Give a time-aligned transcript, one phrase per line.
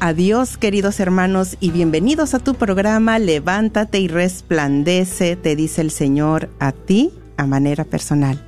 [0.00, 5.90] a Dios, queridos hermanos, y bienvenidos a tu programa Levántate y resplandece, te dice el
[5.90, 8.42] Señor a ti a manera personal.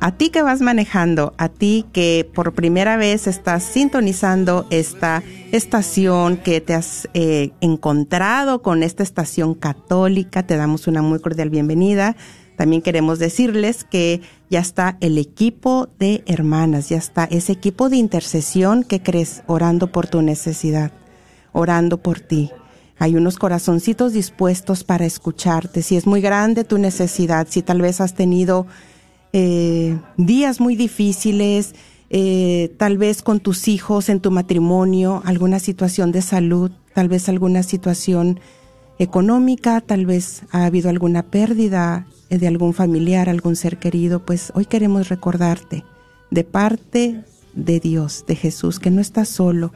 [0.00, 6.38] A ti que vas manejando, a ti que por primera vez estás sintonizando esta estación,
[6.38, 12.16] que te has eh, encontrado con esta estación católica, te damos una muy cordial bienvenida.
[12.56, 17.96] También queremos decirles que ya está el equipo de hermanas, ya está ese equipo de
[17.96, 20.90] intercesión que crees orando por tu necesidad,
[21.52, 22.50] orando por ti.
[22.98, 25.82] Hay unos corazoncitos dispuestos para escucharte.
[25.82, 28.66] Si es muy grande tu necesidad, si tal vez has tenido
[29.34, 31.74] eh, días muy difíciles,
[32.08, 37.28] eh, tal vez con tus hijos, en tu matrimonio, alguna situación de salud, tal vez
[37.28, 38.40] alguna situación
[38.98, 44.52] económica, tal vez ha habido alguna pérdida eh, de algún familiar, algún ser querido, pues
[44.54, 45.84] hoy queremos recordarte
[46.30, 47.24] de parte
[47.54, 49.72] de Dios, de Jesús, que no estás solo,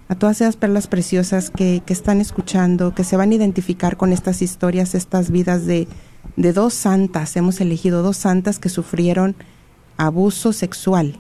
[0.08, 4.12] a todas esas perlas preciosas que, que están escuchando, que se van a identificar con
[4.12, 5.88] estas historias, estas vidas de,
[6.36, 7.36] de dos santas.
[7.36, 9.36] Hemos elegido dos santas que sufrieron
[9.96, 11.18] abuso sexual.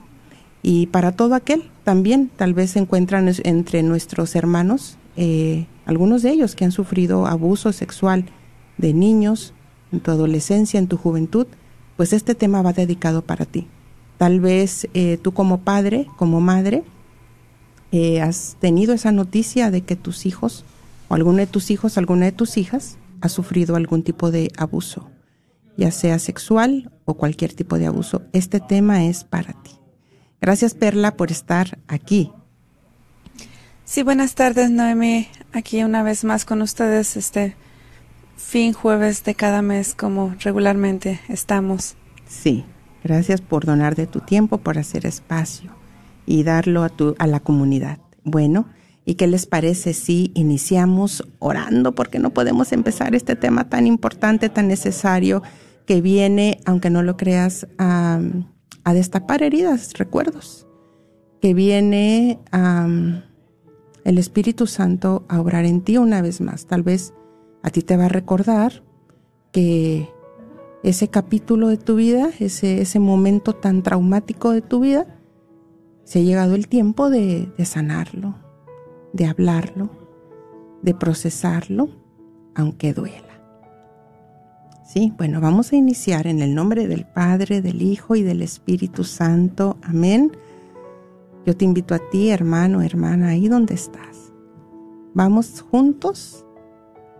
[0.62, 6.30] Y para todo aquel también tal vez se encuentran entre nuestros hermanos eh, algunos de
[6.30, 8.26] ellos que han sufrido abuso sexual
[8.78, 9.52] de niños
[9.92, 11.46] en tu adolescencia, en tu juventud,
[11.96, 13.66] pues este tema va dedicado para ti.
[14.16, 16.84] Tal vez eh, tú como padre, como madre,
[17.92, 20.64] eh, has tenido esa noticia de que tus hijos
[21.08, 25.10] o alguno de tus hijos, alguna de tus hijas ha sufrido algún tipo de abuso,
[25.76, 28.22] ya sea sexual o cualquier tipo de abuso.
[28.32, 29.72] Este tema es para ti.
[30.40, 32.30] Gracias Perla por estar aquí.
[33.84, 37.56] Sí, buenas tardes Noemi, aquí una vez más con ustedes este
[38.38, 41.96] fin jueves de cada mes como regularmente estamos.
[42.26, 42.64] Sí,
[43.02, 45.72] gracias por donar de tu tiempo, por hacer espacio
[46.24, 47.98] y darlo a, tu, a la comunidad.
[48.22, 48.68] Bueno,
[49.04, 51.94] ¿y qué les parece si iniciamos orando?
[51.94, 55.42] Porque no podemos empezar este tema tan importante, tan necesario,
[55.84, 58.20] que viene, aunque no lo creas, a,
[58.92, 60.66] destapar heridas, recuerdos,
[61.42, 62.38] que viene
[64.04, 66.64] el Espíritu Santo a obrar en ti una vez más.
[66.66, 67.12] Tal vez
[67.62, 68.82] a ti te va a recordar
[69.52, 70.08] que
[70.82, 75.06] ese capítulo de tu vida, ese, ese momento tan traumático de tu vida,
[76.04, 78.36] se ha llegado el tiempo de, sanarlo,
[79.12, 79.90] de hablarlo,
[80.80, 81.90] de procesarlo,
[82.54, 83.42] aunque duela.
[84.86, 89.04] Sí, bueno, vamos a iniciar en el nombre del Padre, del Hijo y del Espíritu
[89.04, 89.76] Santo.
[89.82, 90.32] Amén.
[91.44, 94.32] Yo te invito a ti, hermano, hermana, ahí donde estás.
[95.12, 96.46] Vamos juntos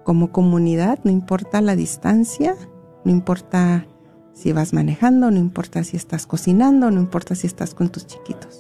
[0.09, 2.57] como comunidad, no importa la distancia,
[3.05, 3.87] no importa
[4.33, 8.59] si vas manejando, no importa si estás cocinando, no importa si estás con tus chiquitos.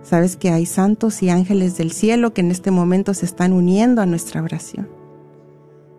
[0.00, 4.00] Sabes que hay santos y ángeles del cielo que en este momento se están uniendo
[4.00, 4.88] a nuestra oración.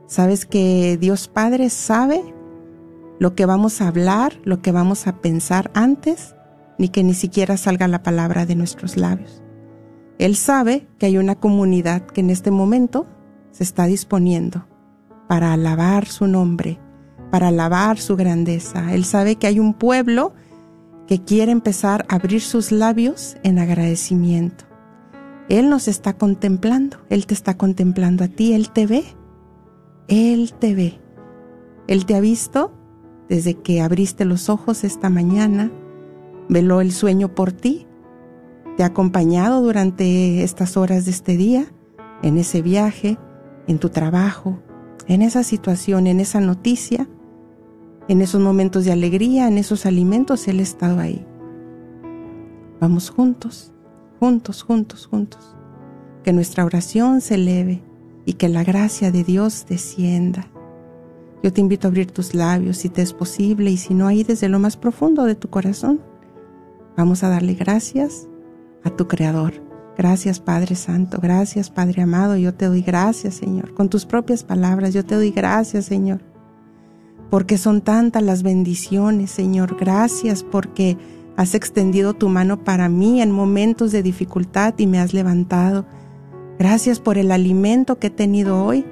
[0.07, 2.23] Sabes que Dios Padre sabe
[3.19, 6.33] lo que vamos a hablar, lo que vamos a pensar antes,
[6.79, 9.43] ni que ni siquiera salga la palabra de nuestros labios.
[10.17, 13.05] Él sabe que hay una comunidad que en este momento
[13.53, 14.67] se está disponiendo
[15.29, 16.77] para alabar su nombre,
[17.31, 18.93] para alabar su grandeza.
[18.93, 20.33] Él sabe que hay un pueblo
[21.07, 24.65] que quiere empezar a abrir sus labios en agradecimiento.
[25.47, 29.05] Él nos está contemplando, Él te está contemplando a ti, Él te ve
[30.07, 30.99] él te ve.
[31.87, 32.71] Él te ha visto
[33.29, 35.71] desde que abriste los ojos esta mañana,
[36.49, 37.87] veló el sueño por ti,
[38.77, 41.65] te ha acompañado durante estas horas de este día,
[42.21, 43.17] en ese viaje,
[43.67, 44.59] en tu trabajo,
[45.07, 47.07] en esa situación, en esa noticia,
[48.07, 51.25] en esos momentos de alegría, en esos alimentos, Él ha estado ahí.
[52.79, 53.71] Vamos juntos,
[54.19, 55.55] juntos, juntos, juntos.
[56.23, 57.83] Que nuestra oración se eleve
[58.25, 60.47] y que la gracia de Dios descienda.
[61.43, 64.23] Yo te invito a abrir tus labios si te es posible y si no ahí
[64.23, 66.01] desde lo más profundo de tu corazón.
[66.95, 68.27] Vamos a darle gracias
[68.83, 69.72] a tu Creador.
[69.97, 73.73] Gracias Padre Santo, gracias Padre amado, yo te doy gracias Señor.
[73.73, 76.21] Con tus propias palabras yo te doy gracias Señor.
[77.29, 79.77] Porque son tantas las bendiciones Señor.
[79.79, 80.97] Gracias porque
[81.35, 85.85] has extendido tu mano para mí en momentos de dificultad y me has levantado.
[86.57, 88.85] Gracias por el alimento que he tenido hoy.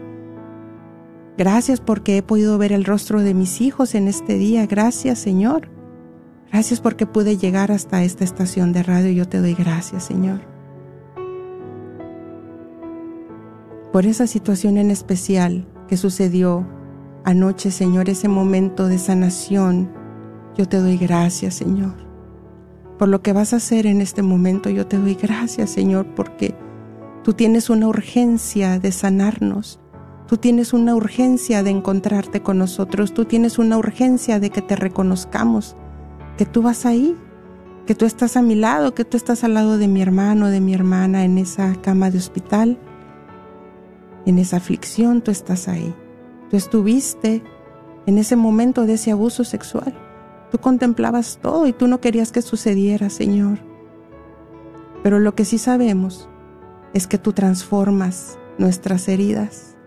[1.38, 4.66] Gracias porque he podido ver el rostro de mis hijos en este día.
[4.66, 5.70] Gracias, Señor.
[6.52, 9.12] Gracias porque pude llegar hasta esta estación de radio.
[9.12, 10.51] Yo te doy gracias, Señor.
[13.92, 16.68] Por esa situación en especial que sucedió
[17.24, 19.92] anoche, Señor, ese momento de sanación,
[20.58, 21.96] yo te doy gracias, Señor.
[22.98, 26.56] Por lo que vas a hacer en este momento, yo te doy gracias, Señor, porque
[27.24, 29.80] Tú tienes una urgencia de sanarnos.
[30.28, 33.14] Tú tienes una urgencia de encontrarte con nosotros.
[33.14, 35.76] Tú tienes una urgencia de que te reconozcamos,
[36.36, 37.16] que tú vas ahí,
[37.86, 40.62] que tú estás a mi lado, que tú estás al lado de mi hermano, de
[40.62, 42.80] mi hermana en esa cama de hospital,
[44.26, 45.94] en esa aflicción, tú estás ahí.
[46.50, 47.44] Tú estuviste
[48.06, 49.94] en ese momento de ese abuso sexual.
[50.52, 53.60] Tú contemplabas todo y tú no querías que sucediera, Señor.
[55.04, 56.30] Pero lo que sí sabemos
[56.94, 59.78] es que tú transformas nuestras heridas.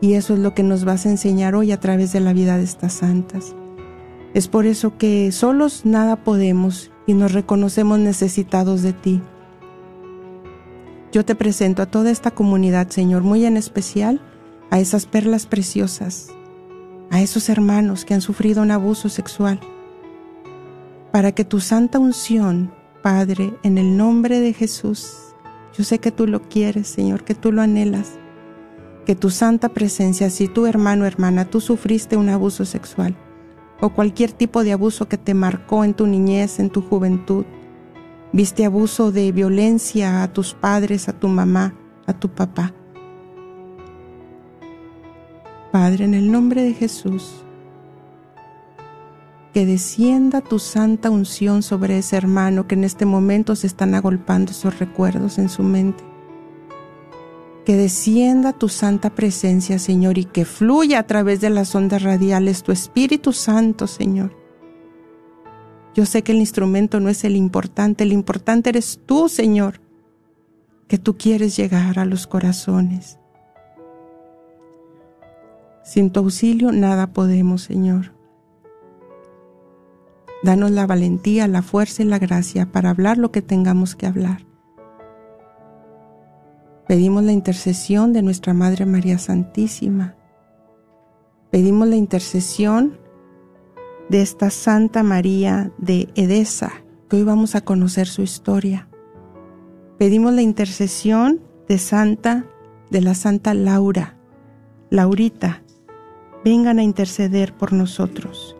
[0.00, 2.56] Y eso es lo que nos vas a enseñar hoy a través de la vida
[2.56, 3.54] de estas santas.
[4.34, 9.22] Es por eso que solos nada podemos y nos reconocemos necesitados de ti.
[11.14, 14.20] Yo te presento a toda esta comunidad, Señor, muy en especial
[14.72, 16.34] a esas perlas preciosas,
[17.08, 19.60] a esos hermanos que han sufrido un abuso sexual,
[21.12, 25.14] para que tu santa unción, Padre, en el nombre de Jesús,
[25.78, 28.14] yo sé que tú lo quieres, Señor, que tú lo anhelas.
[29.06, 33.14] Que tu santa presencia, si tu hermano, hermana, tú sufriste un abuso sexual
[33.80, 37.44] o cualquier tipo de abuso que te marcó en tu niñez, en tu juventud,
[38.34, 41.72] viste abuso de violencia a tus padres, a tu mamá,
[42.04, 42.74] a tu papá.
[45.70, 47.44] Padre, en el nombre de Jesús,
[49.52, 54.50] que descienda tu santa unción sobre ese hermano que en este momento se están agolpando
[54.50, 56.02] esos recuerdos en su mente.
[57.64, 62.64] Que descienda tu santa presencia, Señor, y que fluya a través de las ondas radiales
[62.64, 64.43] tu Espíritu Santo, Señor.
[65.94, 69.80] Yo sé que el instrumento no es el importante, el importante eres tú, Señor,
[70.88, 73.18] que tú quieres llegar a los corazones.
[75.84, 78.12] Sin tu auxilio nada podemos, Señor.
[80.42, 84.44] Danos la valentía, la fuerza y la gracia para hablar lo que tengamos que hablar.
[86.88, 90.16] Pedimos la intercesión de nuestra Madre María Santísima.
[91.50, 92.98] Pedimos la intercesión
[94.08, 96.72] de esta Santa María de Edesa,
[97.08, 98.88] que hoy vamos a conocer su historia.
[99.98, 102.46] Pedimos la intercesión de Santa,
[102.90, 104.16] de la Santa Laura,
[104.90, 105.62] Laurita.
[106.44, 108.56] Vengan a interceder por nosotros.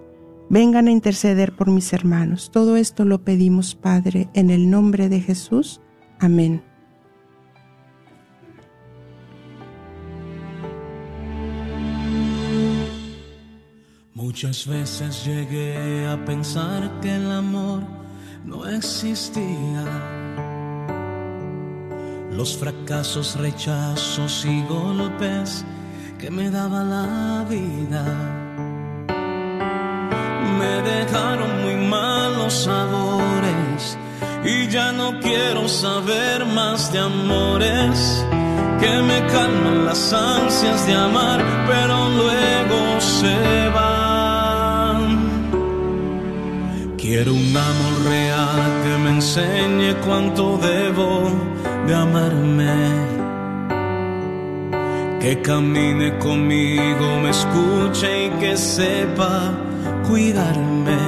[0.48, 2.50] Vengan a interceder por mis hermanos.
[2.50, 5.80] Todo esto lo pedimos, Padre, en el nombre de Jesús.
[6.18, 6.62] Amén.
[14.34, 17.82] Muchas veces llegué a pensar que el amor
[18.44, 19.84] no existía.
[22.32, 25.64] Los fracasos, rechazos y golpes
[26.18, 28.04] que me daba la vida
[30.58, 33.96] me dejaron muy malos sabores
[34.44, 38.26] y ya no quiero saber más de amores
[38.80, 44.03] que me calman las ansias de amar, pero luego se van.
[47.04, 51.30] Quiero un amor real que me enseñe cuánto debo
[51.86, 52.76] de amarme.
[55.20, 59.52] Que camine conmigo, me escuche y que sepa
[60.08, 61.02] cuidarme.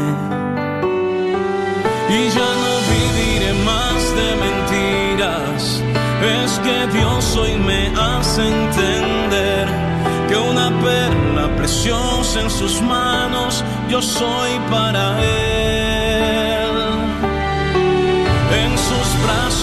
[2.11, 5.83] Y ya no viviré más de mentiras.
[6.43, 9.67] Es que Dios hoy me hace entender
[10.29, 15.86] que una perla preciosa en sus manos yo soy para Él.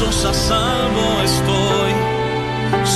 [0.03, 1.91] Brazos a salvo estoy.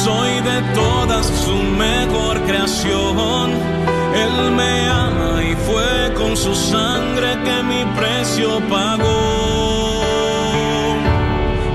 [0.04, 3.52] Soy de todas su mejor creación.
[4.16, 10.04] Él me ama y fue con su sangre que mi precio pagó.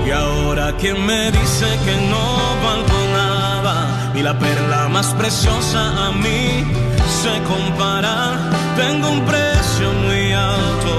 [0.05, 2.25] Y ahora quien me dice que no
[2.63, 6.63] valgo nada, ni la perla más preciosa a mí
[7.21, 8.37] se compara.
[8.75, 10.93] Tengo un precio muy alto,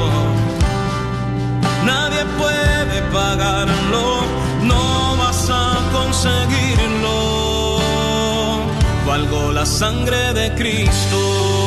[1.84, 4.13] nadie puede pagarlo,
[6.26, 7.78] a conseguirlo.
[9.06, 11.63] Valgo la sangre de Cristo.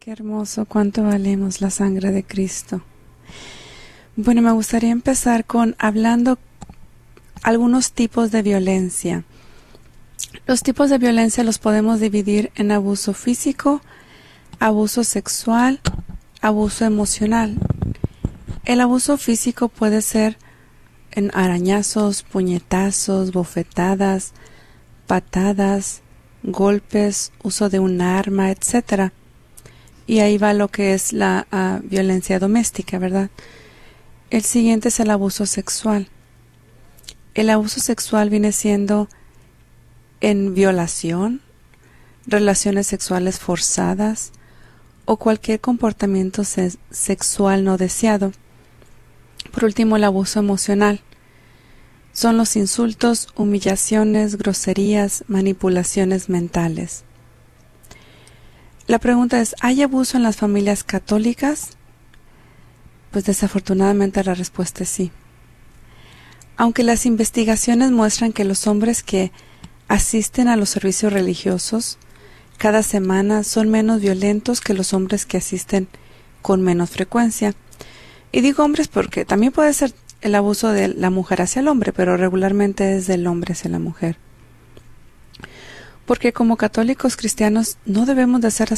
[0.07, 2.81] Qué hermoso, cuánto valemos la sangre de Cristo.
[4.15, 6.39] Bueno, me gustaría empezar con hablando
[7.43, 9.25] algunos tipos de violencia.
[10.47, 13.81] Los tipos de violencia los podemos dividir en abuso físico,
[14.61, 15.81] abuso sexual,
[16.41, 17.57] abuso emocional.
[18.65, 20.39] El abuso físico puede ser
[21.11, 24.35] en arañazos, puñetazos, bofetadas,
[25.09, 26.03] patadas,
[26.45, 29.13] golpes, uso de un arma, etcétera.
[30.07, 33.31] Y ahí va lo que es la ah, violencia doméstica, ¿verdad?
[34.31, 36.09] El siguiente es el abuso sexual.
[37.35, 39.09] El abuso sexual viene siendo
[40.21, 41.43] en violación,
[42.27, 44.33] relaciones sexuales forzadas
[45.05, 48.33] o cualquier comportamiento se- sexual no deseado.
[49.53, 51.01] Por último, el abuso emocional.
[52.13, 57.05] Son los insultos, humillaciones, groserías, manipulaciones mentales.
[58.87, 61.71] La pregunta es, ¿hay abuso en las familias católicas?
[63.11, 65.11] Pues desafortunadamente la respuesta es sí.
[66.57, 69.33] Aunque las investigaciones muestran que los hombres que
[69.89, 71.99] asisten a los servicios religiosos
[72.59, 75.89] cada semana son menos violentos que los hombres que asisten
[76.41, 77.55] con menos frecuencia.
[78.31, 81.93] Y digo hombres porque también puede ser el abuso de la mujer hacia el hombre,
[81.93, 84.17] pero regularmente es del hombre hacia la mujer.
[86.07, 88.71] Porque como católicos cristianos no debemos de, hacer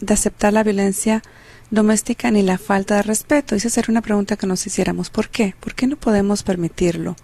[0.00, 1.22] de aceptar la violencia
[1.70, 3.54] doméstica ni la falta de respeto.
[3.54, 5.10] Esa sería una pregunta que nos hiciéramos.
[5.10, 5.56] ¿Por qué?
[5.58, 7.16] ¿Por qué no podemos permitirlo?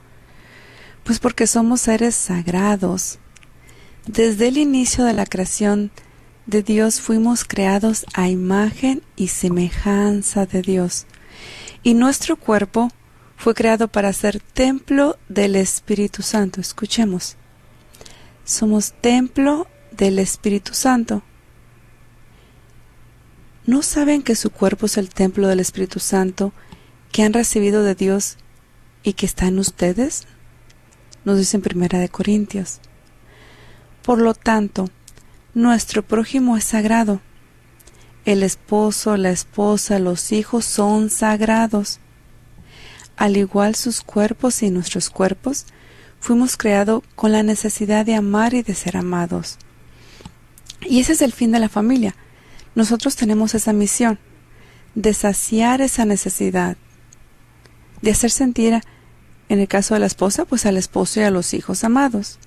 [1.04, 3.18] Pues porque somos seres sagrados.
[4.06, 5.90] Desde el inicio de la creación
[6.46, 11.06] de Dios fuimos creados a imagen y semejanza de Dios.
[11.82, 12.90] Y nuestro cuerpo
[13.36, 16.62] fue creado para ser templo del Espíritu Santo.
[16.62, 17.36] Escuchemos.
[18.48, 21.22] Somos templo del Espíritu Santo.
[23.66, 26.54] ¿No saben que su cuerpo es el templo del Espíritu Santo
[27.12, 28.38] que han recibido de Dios
[29.02, 30.26] y que está en ustedes?
[31.26, 32.80] Nos dice en Primera de Corintios.
[34.02, 34.88] Por lo tanto,
[35.52, 37.20] nuestro prójimo es sagrado.
[38.24, 42.00] El esposo, la esposa, los hijos son sagrados.
[43.14, 45.66] Al igual sus cuerpos y nuestros cuerpos,
[46.20, 49.58] fuimos creados con la necesidad de amar y de ser amados.
[50.80, 52.14] Y ese es el fin de la familia.
[52.74, 54.20] nosotros tenemos esa misión
[54.94, 56.76] de saciar esa necesidad,
[58.02, 58.80] de hacer sentir,
[59.48, 62.38] en el caso de la esposa, pues al esposo y a los hijos amados.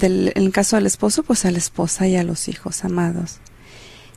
[0.00, 3.38] En el caso del esposo, pues a la esposa y a los hijos amados.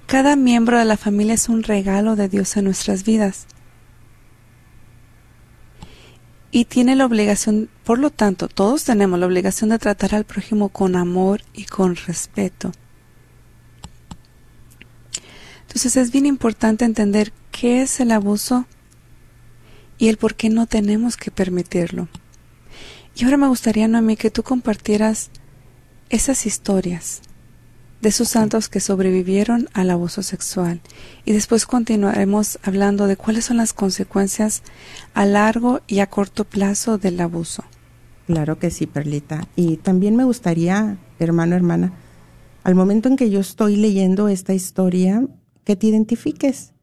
[0.05, 3.47] Cada miembro de la familia es un regalo de Dios en nuestras vidas.
[6.55, 10.69] Y tiene la obligación, por lo tanto, todos tenemos la obligación de tratar al prójimo
[10.69, 12.71] con amor y con respeto.
[15.63, 18.67] Entonces es bien importante entender qué es el abuso
[19.97, 22.07] y el por qué no tenemos que permitirlo.
[23.17, 25.31] Y ahora me gustaría, Noemí, que tú compartieras
[26.07, 27.21] esas historias
[28.01, 30.81] de esos santos que sobrevivieron al abuso sexual.
[31.25, 34.63] Y después continuaremos hablando de cuáles son las consecuencias
[35.13, 37.63] a largo y a corto plazo del abuso.
[38.27, 39.47] Claro que sí, Perlita.
[39.55, 41.93] Y también me gustaría, hermano, hermana,
[42.63, 45.23] al momento en que yo estoy leyendo esta historia,
[45.63, 46.73] que te identifiques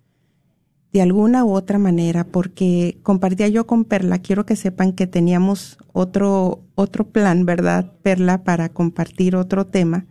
[0.92, 5.78] de alguna u otra manera, porque compartía yo con Perla, quiero que sepan que teníamos
[5.92, 10.06] otro, otro plan, ¿verdad, Perla, para compartir otro tema.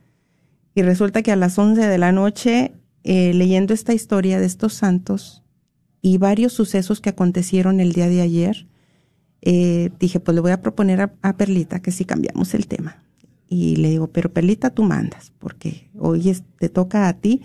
[0.74, 2.74] Y resulta que a las 11 de la noche,
[3.04, 5.44] eh, leyendo esta historia de estos santos
[6.01, 8.68] y varios sucesos que acontecieron el día de ayer,
[9.42, 13.04] eh, dije, pues le voy a proponer a, Perlita que si cambiamos el tema.
[13.48, 17.42] Y le digo, pero Perlita, tú mandas, porque hoy te toca a ti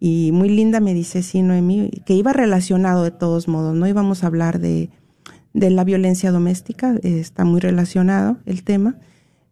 [0.00, 4.24] y muy linda me dice, sí, Noemí, que iba relacionado de todos modos, no íbamos
[4.24, 4.90] a hablar de,
[5.52, 8.98] de la violencia doméstica, está muy relacionado el tema.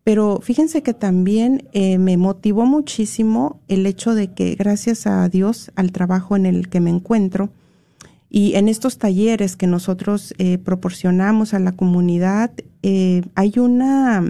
[0.05, 5.71] Pero fíjense que también eh, me motivó muchísimo el hecho de que gracias a Dios,
[5.77, 7.51] al trabajo en el que me encuentro
[8.29, 12.51] y en estos talleres que nosotros eh, proporcionamos a la comunidad,
[12.83, 14.25] eh, hay una,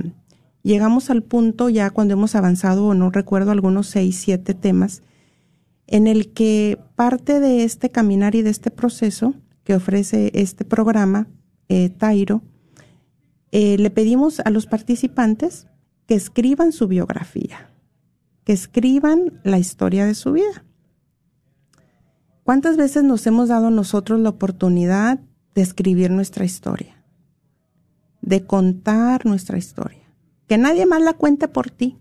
[0.62, 5.02] llegamos al punto ya cuando hemos avanzado, no recuerdo, algunos seis, siete temas,
[5.86, 11.28] en el que parte de este caminar y de este proceso que ofrece este programa,
[11.96, 12.42] Tairo,
[13.52, 15.66] eh, le pedimos a los participantes
[16.06, 17.70] que escriban su biografía,
[18.44, 20.64] que escriban la historia de su vida.
[22.44, 25.20] ¿Cuántas veces nos hemos dado nosotros la oportunidad
[25.54, 27.04] de escribir nuestra historia?
[28.22, 30.02] De contar nuestra historia.
[30.48, 31.98] Que nadie más la cuente por ti.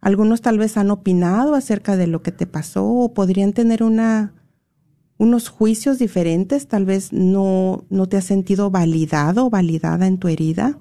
[0.00, 4.32] Algunos tal vez han opinado acerca de lo que te pasó o podrían tener una,
[5.22, 10.26] unos juicios diferentes, tal vez no, no te has sentido validado o validada en tu
[10.26, 10.80] herida.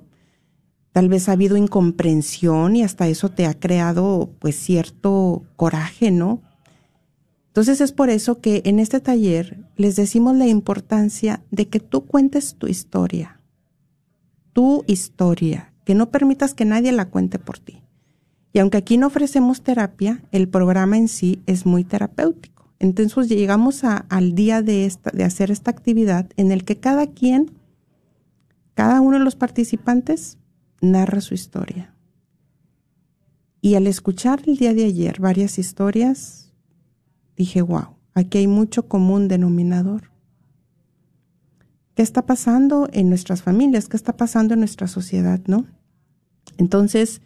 [0.93, 6.41] Tal vez ha habido incomprensión y hasta eso te ha creado pues cierto coraje, ¿no?
[7.49, 12.07] Entonces es por eso que en este taller les decimos la importancia de que tú
[12.07, 13.39] cuentes tu historia,
[14.53, 17.83] tu historia, que no permitas que nadie la cuente por ti.
[18.53, 22.60] Y aunque aquí no ofrecemos terapia, el programa en sí es muy terapéutico.
[22.81, 27.51] Entonces llegamos al día de, esta, de hacer esta actividad en el que cada quien,
[28.73, 30.37] cada uno de los participantes
[30.81, 31.93] narra su historia.
[33.61, 36.51] Y al escuchar el día de ayer varias historias,
[37.35, 40.11] dije, wow, aquí hay mucho común denominador.
[41.93, 43.87] ¿Qué está pasando en nuestras familias?
[43.87, 45.39] ¿Qué está pasando en nuestra sociedad?
[45.45, 45.67] ¿No?
[46.57, 47.21] Entonces,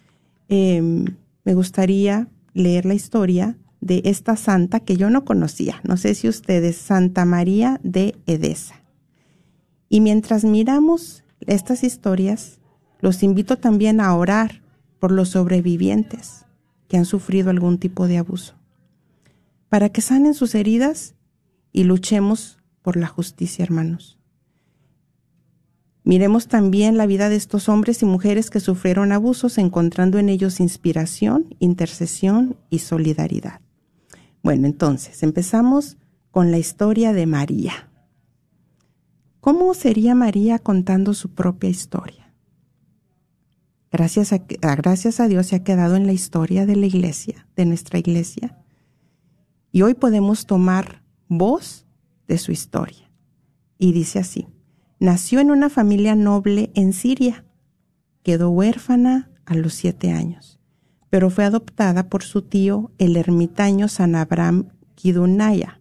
[0.47, 1.05] Em,
[1.43, 5.79] me gustaría leer la historia de esta santa que yo no conocía.
[5.83, 8.81] No sé si ustedes, Santa María de Edesa.
[9.89, 12.59] Y mientras miramos estas historias,
[12.99, 14.63] los invito también a orar
[14.97, 16.45] por los sobrevivientes
[16.87, 18.55] que han sufrido algún tipo de abuso,
[19.69, 21.13] para que sanen sus heridas
[21.71, 24.17] y luchemos por la justicia, hermanos.
[26.03, 30.59] Miremos también la vida de estos hombres y mujeres que sufrieron abusos, encontrando en ellos
[30.59, 33.61] inspiración, intercesión y solidaridad.
[34.45, 35.97] Bueno, entonces empezamos
[36.29, 37.89] con la historia de María.
[39.41, 42.31] ¿Cómo sería María contando su propia historia?
[43.91, 44.37] Gracias a,
[44.75, 48.55] gracias a Dios se ha quedado en la historia de la iglesia, de nuestra iglesia.
[49.71, 51.87] Y hoy podemos tomar voz
[52.27, 53.09] de su historia.
[53.79, 54.47] Y dice así.
[54.99, 57.45] Nació en una familia noble en Siria.
[58.21, 60.59] Quedó huérfana a los siete años,
[61.09, 65.79] pero fue adoptada por su tío, el ermitaño San Abraham Kidunaya.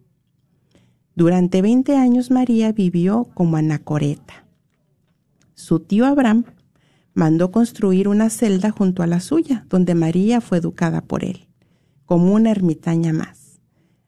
[1.16, 4.46] Durante veinte años María vivió como anacoreta.
[5.54, 6.44] Su tío Abraham
[7.14, 11.46] mandó construir una celda junto a la suya, donde María fue educada por él,
[12.04, 13.60] como una ermitaña más.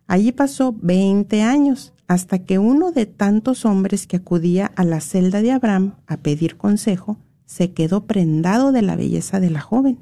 [0.09, 5.43] Allí pasó veinte años hasta que uno de tantos hombres que acudía a la celda
[5.43, 9.99] de Abraham a pedir consejo se quedó prendado de la belleza de la joven.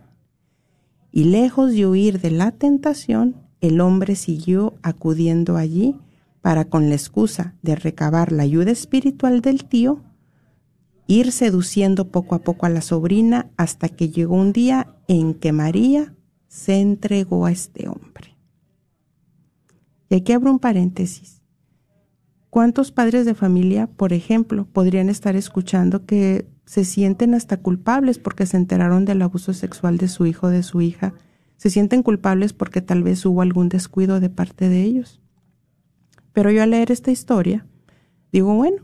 [1.16, 5.94] Y lejos de huir de la tentación, el hombre siguió acudiendo allí
[6.40, 10.02] para con la excusa de recabar la ayuda espiritual del tío,
[11.06, 15.52] ir seduciendo poco a poco a la sobrina hasta que llegó un día en que
[15.52, 16.16] María
[16.48, 18.36] se entregó a este hombre.
[20.10, 21.42] Y aquí abro un paréntesis.
[22.50, 28.46] ¿Cuántos padres de familia, por ejemplo, podrían estar escuchando que se sienten hasta culpables porque
[28.46, 31.14] se enteraron del abuso sexual de su hijo o de su hija?
[31.56, 35.20] Se sienten culpables porque tal vez hubo algún descuido de parte de ellos.
[36.32, 37.66] Pero yo al leer esta historia,
[38.32, 38.82] digo, bueno,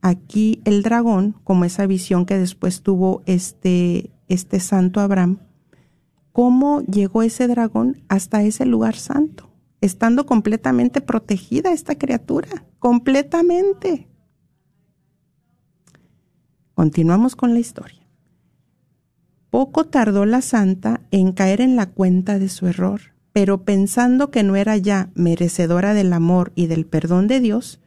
[0.00, 5.40] aquí el dragón, como esa visión que después tuvo este, este santo Abraham,
[6.32, 9.50] ¿cómo llegó ese dragón hasta ese lugar santo?
[9.80, 14.08] Estando completamente protegida esta criatura, completamente.
[16.76, 18.06] Continuamos con la historia.
[19.50, 24.42] Poco tardó la santa en caer en la cuenta de su error pero pensando que
[24.42, 27.80] no era ya merecedora del amor y del perdón de Dios,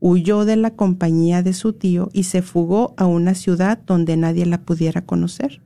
[0.00, 4.44] huyó de la compañía de su tío y se fugó a una ciudad donde nadie
[4.44, 5.62] la pudiera conocer.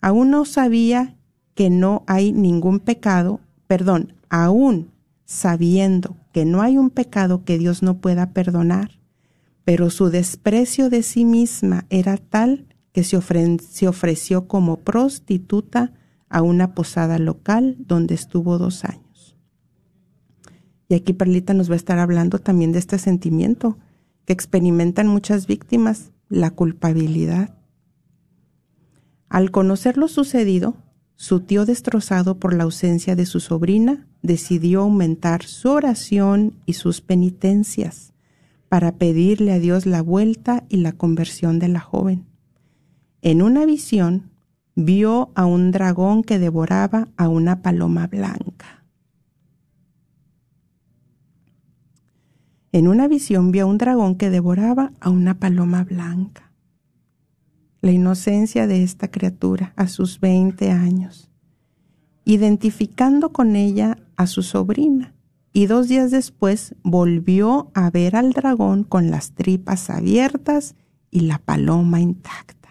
[0.00, 1.18] Aún no sabía
[1.54, 4.90] que no hay ningún pecado, perdón, aún
[5.26, 8.92] sabiendo que no hay un pecado que Dios no pueda perdonar,
[9.64, 13.16] pero su desprecio de sí misma era tal que se,
[13.86, 15.92] ofreció como prostituta
[16.28, 19.36] a una posada local donde estuvo dos años.
[20.88, 23.78] Y aquí Perlita nos va a estar hablando también de este sentimiento
[24.26, 27.54] que experimentan muchas víctimas, la culpabilidad.
[29.28, 30.76] Al conocer lo sucedido,
[31.14, 37.00] su tío destrozado por la ausencia de su sobrina decidió aumentar su oración y sus
[37.00, 38.11] penitencias
[38.72, 42.24] para pedirle a Dios la vuelta y la conversión de la joven.
[43.20, 44.30] En una visión,
[44.74, 48.86] vio a un dragón que devoraba a una paloma blanca.
[52.72, 56.50] En una visión vio a un dragón que devoraba a una paloma blanca.
[57.82, 61.30] La inocencia de esta criatura a sus 20 años,
[62.24, 65.12] identificando con ella a su sobrina,
[65.52, 70.74] y dos días después volvió a ver al dragón con las tripas abiertas
[71.10, 72.62] y la paloma intacta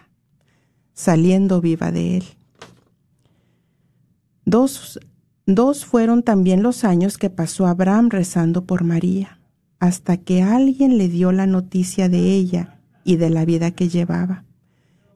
[1.02, 2.24] saliendo viva de él.
[4.44, 5.00] Dos,
[5.46, 9.40] dos fueron también los años que pasó Abraham rezando por María,
[9.80, 14.44] hasta que alguien le dio la noticia de ella y de la vida que llevaba.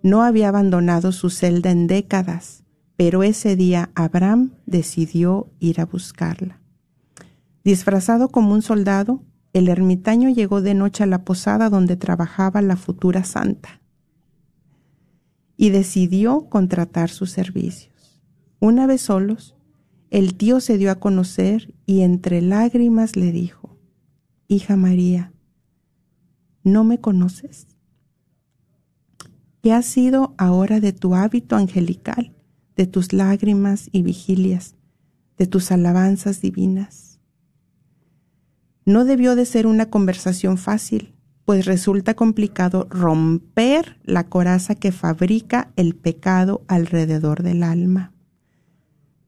[0.02, 2.64] No había abandonado su celda en décadas,
[2.96, 6.60] pero ese día Abraham decidió ir a buscarla.
[7.66, 12.76] Disfrazado como un soldado, el ermitaño llegó de noche a la posada donde trabajaba la
[12.76, 13.80] futura santa
[15.56, 18.22] y decidió contratar sus servicios.
[18.60, 19.56] Una vez solos,
[20.10, 23.76] el tío se dio a conocer y entre lágrimas le dijo,
[24.46, 25.32] Hija María,
[26.62, 27.66] ¿no me conoces?
[29.60, 32.32] ¿Qué ha sido ahora de tu hábito angelical,
[32.76, 34.76] de tus lágrimas y vigilias,
[35.36, 37.05] de tus alabanzas divinas?
[38.86, 41.12] No debió de ser una conversación fácil,
[41.44, 48.12] pues resulta complicado romper la coraza que fabrica el pecado alrededor del alma.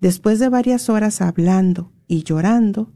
[0.00, 2.92] Después de varias horas hablando y llorando,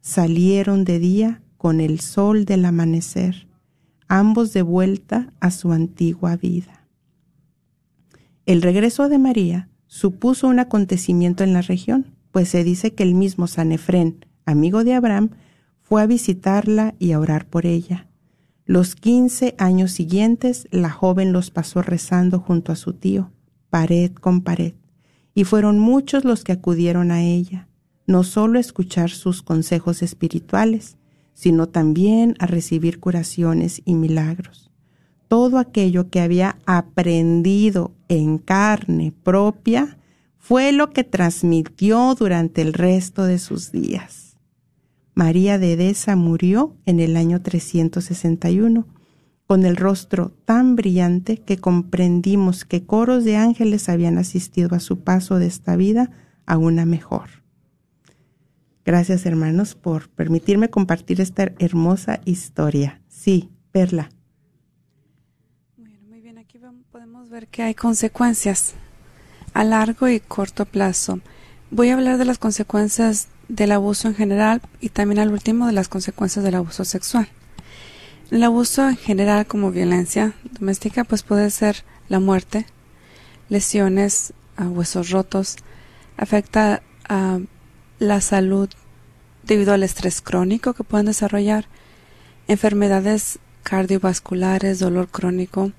[0.00, 3.46] salieron de día con el sol del amanecer,
[4.08, 6.86] ambos de vuelta a su antigua vida.
[8.46, 13.14] El regreso de María supuso un acontecimiento en la región, pues se dice que el
[13.14, 15.30] mismo San Efrén, amigo de Abraham,
[15.88, 18.08] fue a visitarla y a orar por ella.
[18.64, 23.30] Los quince años siguientes la joven los pasó rezando junto a su tío,
[23.70, 24.74] pared con pared,
[25.32, 27.68] y fueron muchos los que acudieron a ella,
[28.04, 30.96] no solo a escuchar sus consejos espirituales,
[31.34, 34.72] sino también a recibir curaciones y milagros.
[35.28, 39.98] Todo aquello que había aprendido en carne propia
[40.36, 44.25] fue lo que transmitió durante el resto de sus días.
[45.16, 48.86] María de Edesa murió en el año 361,
[49.46, 55.04] con el rostro tan brillante que comprendimos que coros de ángeles habían asistido a su
[55.04, 56.10] paso de esta vida
[56.44, 57.30] a una mejor.
[58.84, 63.00] Gracias hermanos por permitirme compartir esta hermosa historia.
[63.08, 64.10] Sí, Perla.
[65.78, 66.58] Muy bien, aquí
[66.92, 68.74] podemos ver que hay consecuencias
[69.54, 71.20] a largo y corto plazo.
[71.70, 75.72] Voy a hablar de las consecuencias del abuso en general y también al último de
[75.72, 77.28] las consecuencias del abuso sexual.
[78.30, 82.66] El abuso en general como violencia doméstica pues puede ser la muerte,
[83.48, 85.56] lesiones, a huesos rotos,
[86.16, 87.38] afecta a
[87.98, 88.68] la salud
[89.44, 91.66] debido al estrés crónico que pueden desarrollar,
[92.48, 95.72] enfermedades cardiovasculares, dolor crónico,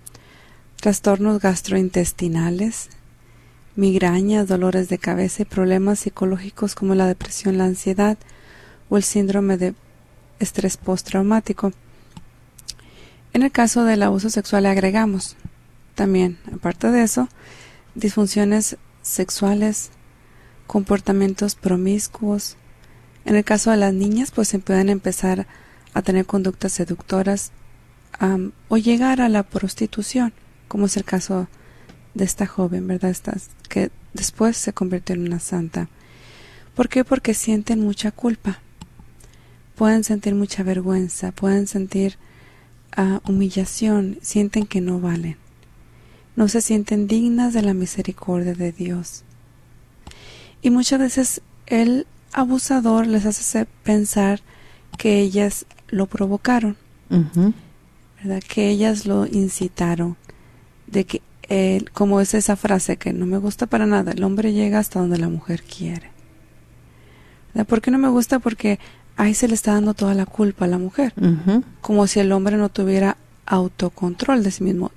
[0.79, 2.89] trastornos gastrointestinales,
[3.77, 8.17] migrañas, dolores de cabeza y problemas psicológicos como la depresión, la ansiedad
[8.89, 9.75] o el síndrome de
[10.39, 11.71] estrés postraumático.
[13.33, 15.37] En el caso del abuso sexual agregamos
[15.95, 17.29] también, aparte de eso,
[17.95, 19.91] disfunciones sexuales,
[20.65, 22.57] comportamientos promiscuos.
[23.25, 25.47] En el caso de las niñas, pues se pueden empezar
[25.93, 27.51] a tener conductas seductoras
[28.69, 30.33] o llegar a la prostitución,
[30.67, 31.47] como es el caso de
[32.25, 33.15] esta joven, ¿verdad?
[33.69, 35.89] que después se convirtió en una santa.
[36.75, 37.03] ¿Por qué?
[37.03, 38.59] Porque sienten mucha culpa.
[39.75, 42.17] Pueden sentir mucha vergüenza, pueden sentir
[42.95, 45.37] ah, humillación, sienten que no valen.
[46.35, 49.23] No se sienten dignas de la misericordia de Dios.
[50.61, 54.41] Y muchas veces el abusador les hace pensar
[54.97, 56.77] que ellas lo provocaron,
[57.09, 58.43] ¿verdad?
[58.47, 60.17] Que ellas lo incitaron,
[60.87, 64.53] de que él, como es esa frase que no me gusta para nada, el hombre
[64.53, 66.09] llega hasta donde la mujer quiere.
[67.53, 67.67] ¿Verdad?
[67.67, 68.39] ¿Por qué no me gusta?
[68.39, 68.79] Porque
[69.15, 71.13] ahí se le está dando toda la culpa a la mujer,
[71.81, 74.91] como si el hombre no tuviera autocontrol de sí mismo.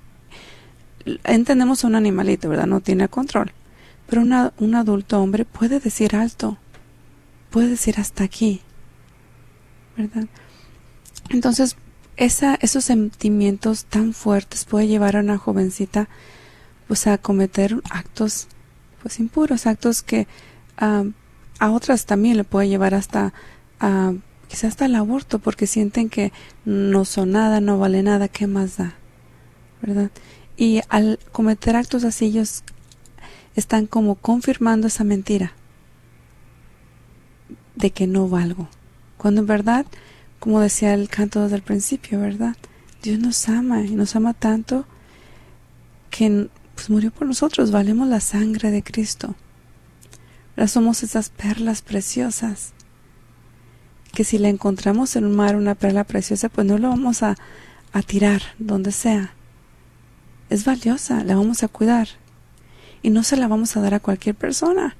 [1.23, 2.67] Entendemos a un animalito, ¿verdad?
[2.67, 3.51] No tiene control.
[4.07, 6.57] Pero un adulto hombre puede decir alto,
[7.49, 8.61] puede decir hasta aquí,
[9.97, 10.27] ¿verdad?
[11.29, 11.77] Entonces,
[12.17, 16.09] esa, esos sentimientos tan fuertes puede llevar a una jovencita
[16.87, 18.47] pues a cometer actos
[19.01, 20.27] pues impuros, actos que
[20.77, 23.33] a otras también le puede llevar hasta
[24.47, 26.31] quizás hasta el aborto porque sienten que
[26.65, 28.95] no son nada, no vale nada, ¿qué más da?
[29.81, 30.11] ¿Verdad?
[30.57, 32.63] Y al cometer actos así ellos
[33.55, 35.53] están como confirmando esa mentira
[37.75, 38.67] de que no valgo.
[39.17, 39.85] Cuando en verdad,
[40.39, 42.55] como decía el canto desde el principio, ¿verdad?
[43.01, 44.85] Dios nos ama y nos ama tanto
[46.09, 46.49] que
[46.81, 49.35] pues, murió por nosotros, valemos la sangre de Cristo.
[50.57, 52.73] Ahora somos esas perlas preciosas
[54.11, 57.37] que si la encontramos en un mar, una perla preciosa, pues no la vamos a,
[57.93, 59.35] a tirar donde sea.
[60.49, 62.07] Es valiosa, la vamos a cuidar
[63.03, 64.95] y no se la vamos a dar a cualquier persona.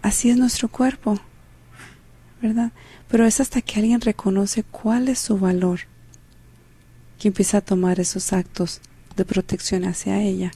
[0.00, 1.20] Así es nuestro cuerpo,
[2.40, 2.70] ¿verdad?
[3.08, 5.80] Pero es hasta que alguien reconoce cuál es su valor
[7.18, 8.80] que empieza a tomar esos actos
[9.16, 10.52] de protección hacia ella.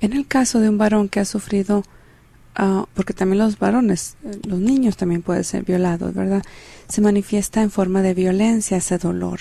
[0.00, 1.84] En el caso de un varón que ha sufrido,
[2.54, 6.42] ah, porque también los varones, los niños también pueden ser violados, ¿verdad?
[6.88, 9.40] Se manifiesta en forma de violencia ese dolor.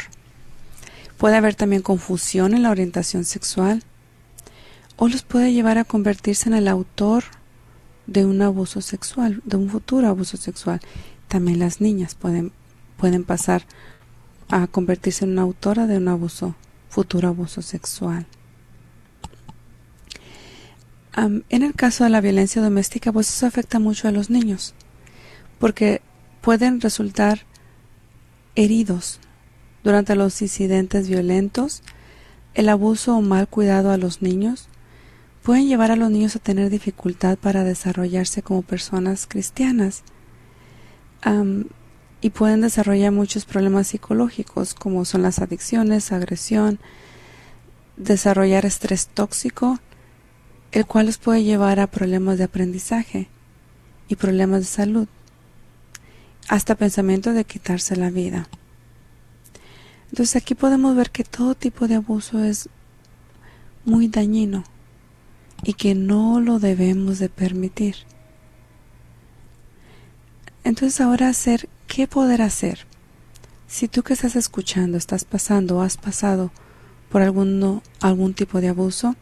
[1.18, 3.84] Puede haber también confusión en la orientación sexual,
[4.98, 7.24] o los puede llevar a convertirse en el autor
[8.06, 10.82] de un abuso sexual, de un futuro abuso sexual.
[11.30, 12.52] También las niñas pueden,
[12.98, 13.64] pueden pasar
[14.50, 16.56] a convertirse en una autora de un abuso,
[16.90, 18.26] futuro abuso sexual.
[21.16, 24.74] En el caso de la violencia doméstica, pues eso afecta mucho a los niños,
[25.60, 26.02] porque
[26.42, 27.46] pueden resultar
[28.56, 29.20] heridos
[29.84, 31.84] durante los incidentes violentos,
[32.54, 34.70] el abuso o mal cuidado a los niños,
[35.44, 40.04] pueden llevar a los niños a tener dificultad para desarrollarse como personas cristianas
[42.22, 46.80] y pueden desarrollar muchos problemas psicológicos como son las adicciones, agresión,
[47.98, 49.80] desarrollar estrés tóxico,
[50.72, 53.28] el cual los puede llevar a problemas de aprendizaje
[54.08, 55.08] y problemas de salud,
[56.48, 58.48] hasta pensamiento de quitarse la vida.
[60.12, 62.70] Entonces aquí podemos ver que todo tipo de abuso es
[63.86, 64.64] muy dañino
[65.64, 67.96] y que no lo debemos de permitir.
[70.64, 72.86] Entonces ahora hacer, ¿qué poder hacer?
[73.68, 76.52] Si tú que estás escuchando estás pasando o has pasado
[77.10, 79.16] por algún, algún tipo de abuso,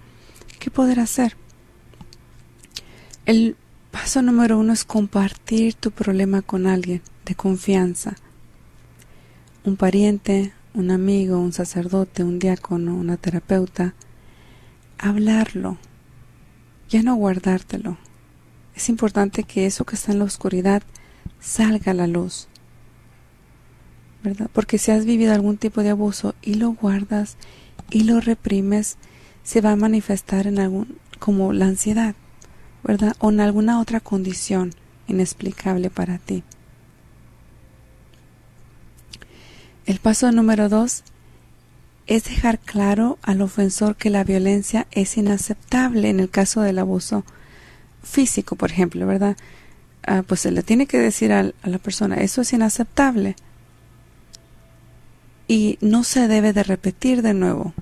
[0.60, 1.36] ¿qué poder hacer?
[3.26, 3.56] El
[3.92, 8.16] paso número uno es compartir tu problema con alguien de confianza.
[9.64, 13.96] Un pariente, un amigo, un sacerdote, un diácono, una terapeuta.
[14.98, 15.78] Hablarlo,
[16.90, 17.98] ya no guardártelo.
[18.76, 20.84] Es importante que eso que está en la oscuridad
[21.40, 22.48] salga a la luz.
[24.24, 24.50] ¿Verdad?
[24.54, 27.38] Porque si has vivido algún tipo de abuso y lo guardas
[27.90, 28.98] y lo reprimes,
[29.48, 32.16] se va a manifestar en algún como la ansiedad,
[32.84, 33.16] ¿verdad?
[33.20, 34.74] O en alguna otra condición
[35.08, 36.44] inexplicable para ti.
[39.86, 41.04] El paso número dos
[42.08, 47.24] es dejar claro al ofensor que la violencia es inaceptable en el caso del abuso
[48.04, 49.38] físico, por ejemplo, ¿verdad?
[50.06, 53.38] ah, pues se le tiene que decir a, a la persona, eso es inaceptable.
[55.48, 57.74] Y no se debe de repetir de nuevo.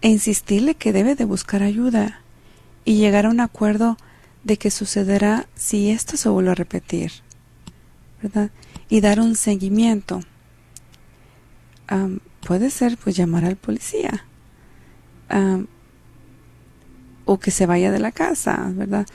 [0.00, 2.20] E insistirle que debe de buscar ayuda
[2.84, 3.96] y llegar a un acuerdo
[4.44, 7.12] de que sucederá si esto se vuelve a repetir,
[8.22, 8.50] ¿verdad?
[8.88, 10.20] Y dar un seguimiento.
[12.46, 14.24] puede ser, pues, llamar al policía.
[17.24, 19.06] o que se vaya de la casa, ¿verdad?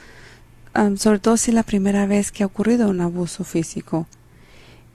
[0.98, 4.08] sobre todo si es la primera vez que ha ocurrido un abuso físico.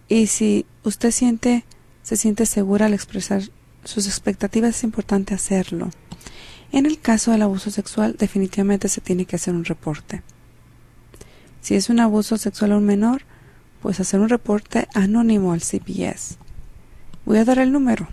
[0.08, 1.64] Y si usted siente,
[2.02, 3.42] se siente segura al expresar
[3.88, 5.90] sus expectativas, es importante hacerlo.
[6.72, 10.22] En el caso del abuso sexual, definitivamente se tiene que hacer un reporte.
[11.62, 13.22] Si es un abuso sexual a un menor,
[13.80, 16.36] pues hacer un reporte anónimo al CPS.
[17.24, 18.08] Voy a dar el número.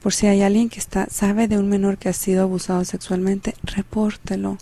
[0.00, 3.56] Por si hay alguien que está, sabe de un menor que ha sido abusado sexualmente,
[3.64, 4.56] repórtelo.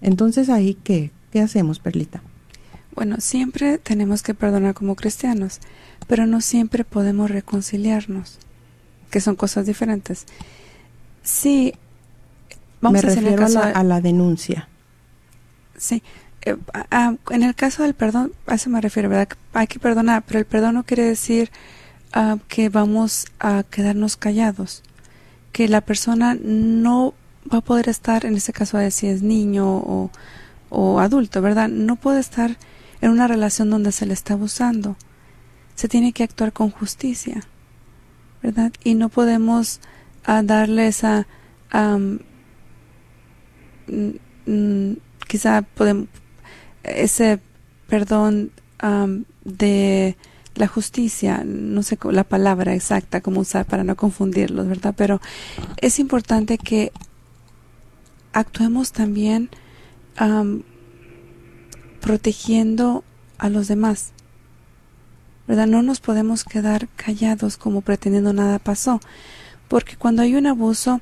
[0.00, 1.12] Entonces, ahí, ¿qué?
[1.30, 2.22] ¿Qué hacemos, Perlita?
[2.94, 5.60] Bueno, siempre tenemos que perdonar como cristianos,
[6.06, 8.38] pero no siempre podemos reconciliarnos
[9.10, 10.26] que son cosas diferentes.
[11.22, 11.74] Sí,
[12.80, 14.68] vamos Me a refiero a, la, a la denuncia.
[15.76, 16.02] Sí,
[16.42, 16.56] eh,
[17.30, 19.28] en el caso del perdón, a eso me refiero, ¿verdad?
[19.52, 21.50] Hay que perdonar, pero el perdón no quiere decir
[22.12, 24.82] ah, que vamos a quedarnos callados,
[25.52, 27.14] que la persona no
[27.52, 30.10] va a poder estar, en ese caso, si es niño o,
[30.70, 31.68] o adulto, ¿verdad?
[31.68, 32.56] No puede estar
[33.00, 34.96] en una relación donde se le está abusando.
[35.74, 37.42] Se tiene que actuar con justicia.
[38.42, 38.72] ¿verdad?
[38.82, 39.80] Y no podemos
[40.28, 41.26] uh, darle esa,
[45.26, 46.08] quizá podemos,
[46.82, 47.40] ese
[47.88, 48.52] perdón
[49.44, 50.16] de
[50.54, 54.94] la justicia, no sé la palabra exacta cómo usar para no confundirlos, ¿verdad?
[54.96, 55.20] Pero
[55.76, 56.92] es importante que
[58.32, 59.50] actuemos también
[62.00, 63.04] protegiendo
[63.38, 64.12] a los demás,
[65.46, 65.66] ¿verdad?
[65.66, 69.00] No nos podemos quedar callados como pretendiendo nada pasó,
[69.68, 71.00] porque cuando hay un abuso,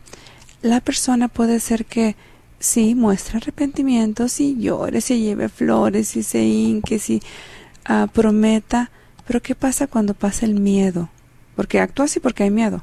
[0.63, 2.17] la persona puede ser que
[2.59, 7.23] sí muestre arrepentimiento, sí llore, sí lleve flores, sí se hinque, sí
[7.85, 8.91] ah, prometa,
[9.27, 11.09] pero ¿qué pasa cuando pasa el miedo?
[11.55, 12.83] Porque actúa así porque hay miedo.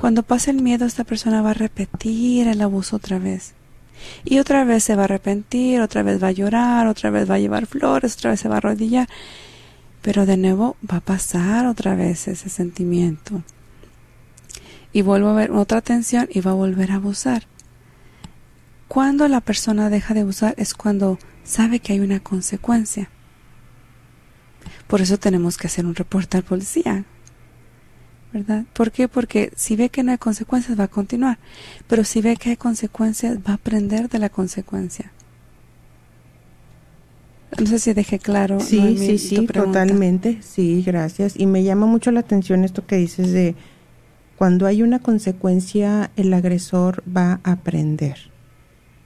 [0.00, 3.54] Cuando pasa el miedo, esta persona va a repetir el abuso otra vez.
[4.24, 7.34] Y otra vez se va a arrepentir, otra vez va a llorar, otra vez va
[7.36, 9.08] a llevar flores, otra vez se va a arrodillar
[10.02, 13.42] pero de nuevo va a pasar otra vez ese sentimiento.
[14.92, 17.44] Y vuelvo a ver otra tensión y va a volver a abusar.
[18.88, 23.08] Cuando la persona deja de abusar es cuando sabe que hay una consecuencia.
[24.88, 27.04] Por eso tenemos que hacer un reporte al policía.
[28.32, 28.64] ¿Verdad?
[28.72, 29.08] ¿Por qué?
[29.08, 31.38] Porque si ve que no hay consecuencias va a continuar.
[31.86, 35.12] Pero si ve que hay consecuencias va a aprender de la consecuencia.
[37.58, 38.60] No sé si dejé claro.
[38.60, 40.38] Sí, sí, sí, totalmente.
[40.40, 41.38] Sí, gracias.
[41.38, 43.54] Y me llama mucho la atención esto que dices de
[44.38, 48.16] cuando hay una consecuencia, el agresor va a aprender.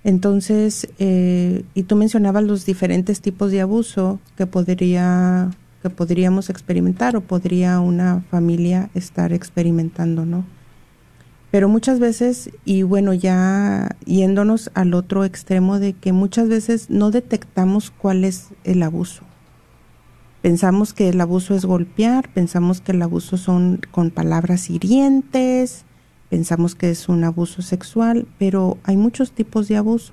[0.05, 5.50] Entonces, eh, y tú mencionabas los diferentes tipos de abuso que podría
[5.87, 10.45] que podríamos experimentar o podría una familia estar experimentando, ¿no?
[11.53, 17.11] Pero muchas veces, y bueno, ya yéndonos al otro extremo de que muchas veces no
[17.11, 19.23] detectamos cuál es el abuso.
[20.43, 25.85] Pensamos que el abuso es golpear, pensamos que el abuso son con palabras hirientes,
[26.29, 30.13] pensamos que es un abuso sexual, pero hay muchos tipos de abuso.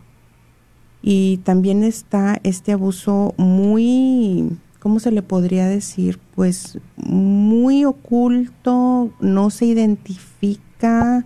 [1.01, 6.19] Y también está este abuso muy, ¿cómo se le podría decir?
[6.35, 11.23] Pues muy oculto, no se identifica,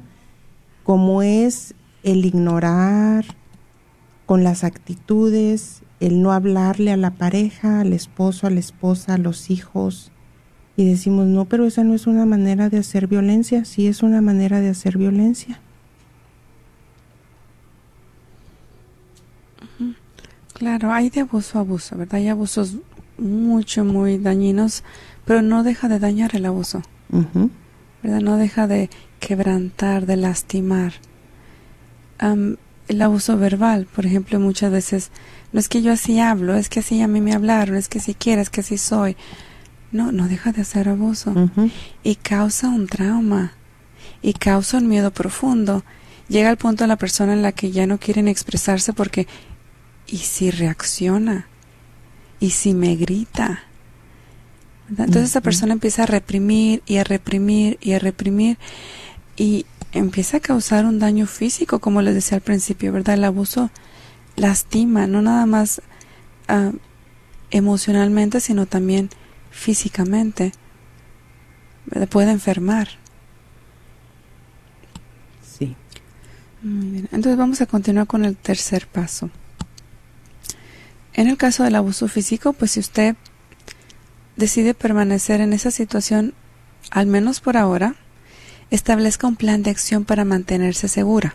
[0.84, 3.26] como es el ignorar
[4.28, 9.18] con las actitudes el no hablarle a la pareja, al esposo, a la esposa, a
[9.18, 10.12] los hijos.
[10.76, 14.22] Y decimos, no, pero esa no es una manera de hacer violencia, sí es una
[14.22, 15.60] manera de hacer violencia.
[20.53, 22.16] Claro, hay de abuso a abuso, ¿verdad?
[22.16, 22.78] Hay abusos
[23.18, 24.84] mucho, muy dañinos,
[25.26, 26.82] pero no deja de dañar el abuso,
[28.03, 28.22] ¿verdad?
[28.22, 28.89] No deja de
[29.20, 30.93] quebrantar, de lastimar.
[32.20, 35.11] el abuso verbal, por ejemplo, muchas veces,
[35.51, 37.99] no es que yo así hablo, es que así a mí me hablaron, es que
[37.99, 39.18] si quieres, es que así soy.
[39.91, 41.34] No, no deja de hacer abuso.
[42.03, 43.53] Y causa un trauma,
[44.22, 45.84] y causa un miedo profundo.
[46.30, 49.28] Llega al punto de la persona en la que ya no quieren expresarse porque
[50.07, 51.47] ¿y si reacciona?
[52.39, 53.63] ¿Y si me grita?
[54.89, 58.57] Entonces esa persona empieza a reprimir y a reprimir y a reprimir
[59.35, 63.15] y empieza a causar un daño físico, como les decía al principio, ¿verdad?
[63.15, 63.69] El abuso
[64.35, 65.81] lastima, no nada más
[66.47, 66.71] ah,
[67.51, 69.09] emocionalmente, sino también
[69.51, 70.53] físicamente.
[72.09, 72.89] Puede enfermar.
[75.41, 75.75] Sí.
[76.61, 77.09] Muy bien.
[77.11, 79.29] Entonces vamos a continuar con el tercer paso.
[81.18, 83.15] En el caso del abuso físico, pues si usted
[84.36, 86.36] decide permanecer en esa situación,
[86.91, 87.95] al menos por ahora,
[88.70, 91.34] establezca un plan de acción para mantenerse segura.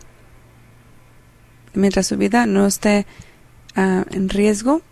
[1.75, 3.07] Mientras su vida no esté
[3.75, 4.83] ah, en riesgo,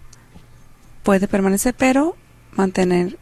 [1.05, 2.17] puede permanecer, pero
[2.51, 3.17] mantener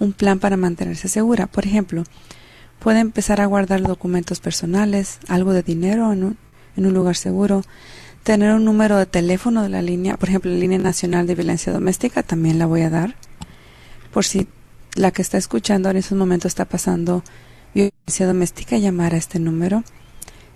[0.00, 1.46] un plan para mantenerse segura.
[1.46, 2.02] Por ejemplo,
[2.80, 6.38] puede empezar a guardar documentos personales, algo de dinero en un,
[6.76, 7.62] en un lugar seguro,
[8.24, 11.70] tener un número de teléfono de la línea, por ejemplo, la línea nacional de violencia
[11.72, 13.16] doméstica, también la voy a dar,
[14.12, 14.48] por si
[14.94, 17.22] la que está escuchando en esos momentos está pasando
[17.74, 19.84] violencia doméstica, llamar a este número.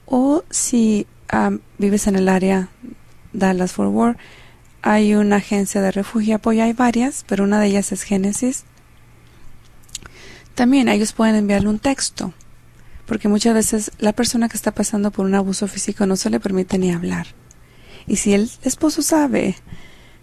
[0.08, 2.68] O si ah, vives en el área
[3.34, 4.18] Dallas-Fort Worth,
[4.86, 8.66] hay una agencia de refugio apoyo, hay varias, pero una de ellas es Génesis.
[10.54, 12.36] También ellos pueden enviarle un texto,
[13.08, 16.40] porque muchas veces la persona que está pasando por un abuso físico no se le
[16.40, 17.26] permite ni hablar.
[18.06, 19.56] Y si el esposo sabe,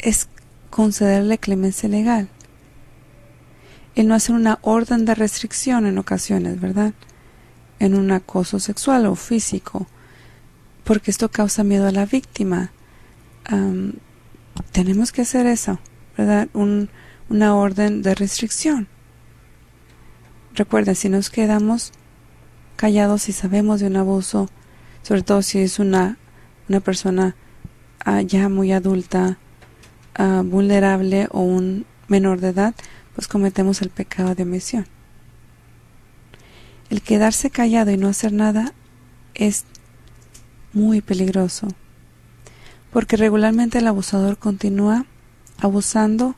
[0.05, 0.29] es
[0.71, 2.29] concederle clemencia legal.
[3.95, 6.93] El no hacer una orden de restricción en ocasiones, ¿verdad?
[7.79, 9.87] En un acoso sexual o físico,
[10.85, 12.71] porque esto causa miedo a la víctima.
[14.73, 15.79] tenemos que hacer eso,
[16.17, 16.49] ¿verdad?
[16.55, 18.89] una orden de restricción.
[20.55, 21.93] Recuerden, si nos quedamos
[22.77, 24.51] callados y sabemos de un abuso,
[25.03, 26.19] sobre todo si es una,
[26.69, 27.37] una persona
[28.05, 29.39] ah, ya muy adulta,
[30.45, 32.75] vulnerable o un menor de edad,
[33.15, 34.87] pues cometemos el pecado de omisión.
[36.91, 38.73] El quedarse callado y no hacer nada
[39.35, 39.65] es
[40.73, 41.69] muy peligroso,
[42.93, 45.07] porque regularmente el abusador continúa
[45.59, 46.35] abusando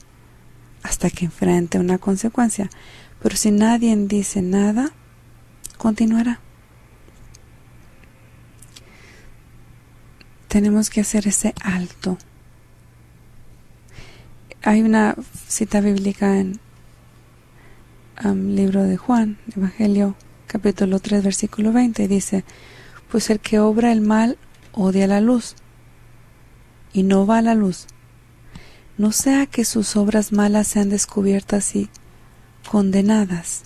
[0.83, 2.69] hasta que enfrente una consecuencia,
[3.21, 4.91] pero si nadie dice nada,
[5.77, 6.39] continuará.
[10.47, 12.17] Tenemos que hacer ese alto
[14.67, 15.15] hay una
[15.47, 16.59] cita bíblica en
[18.21, 22.43] el libro de Juan, Evangelio capítulo 3 versículo 20, dice,
[23.09, 24.37] pues el que obra el mal
[24.73, 25.55] odia la luz
[26.91, 27.87] y no va a la luz.
[28.97, 31.89] No sea que sus obras malas sean descubiertas y
[32.69, 33.63] condenadas.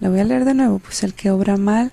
[0.00, 1.92] La voy a leer de nuevo, pues el que obra mal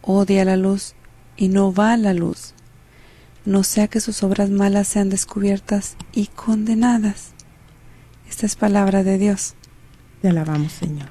[0.00, 0.94] odia la luz
[1.36, 2.54] y no va a la luz,
[3.44, 7.32] no sea que sus obras malas sean descubiertas y condenadas.
[8.28, 9.54] Esta es palabra de Dios.
[10.22, 11.08] Te alabamos, Señor.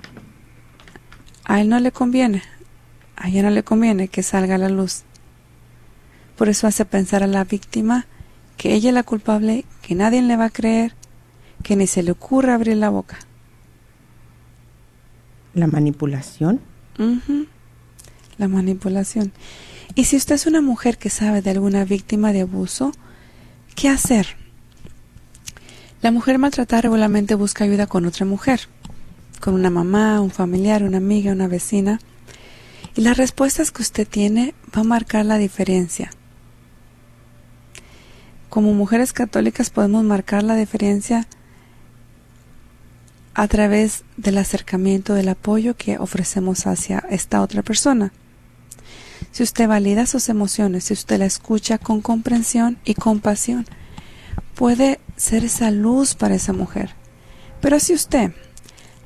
[1.46, 2.42] A él no le conviene,
[3.16, 5.04] a ella no le conviene que salga a la luz.
[6.38, 8.08] Por eso hace pensar a la víctima
[8.58, 10.96] que ella es la culpable, que nadie le va a creer,
[11.62, 13.20] que ni se le ocurra abrir la boca.
[15.54, 16.60] La manipulación.
[18.38, 19.32] La manipulación.
[19.96, 22.94] Y si usted es una mujer que sabe de alguna víctima de abuso,
[23.76, 24.26] ¿qué hacer?
[26.02, 28.62] La mujer maltratada regularmente busca ayuda con otra mujer,
[29.40, 32.00] con una mamá, un familiar, una amiga, una vecina.
[32.96, 36.10] Y las respuestas que usted tiene va a marcar la diferencia.
[38.50, 41.28] Como mujeres católicas podemos marcar la diferencia
[43.36, 48.12] a través del acercamiento, del apoyo que ofrecemos hacia esta otra persona.
[49.34, 53.66] Si usted valida sus emociones, si usted la escucha con comprensión y compasión,
[54.54, 56.92] puede ser esa luz para esa mujer.
[57.60, 58.32] Pero si usted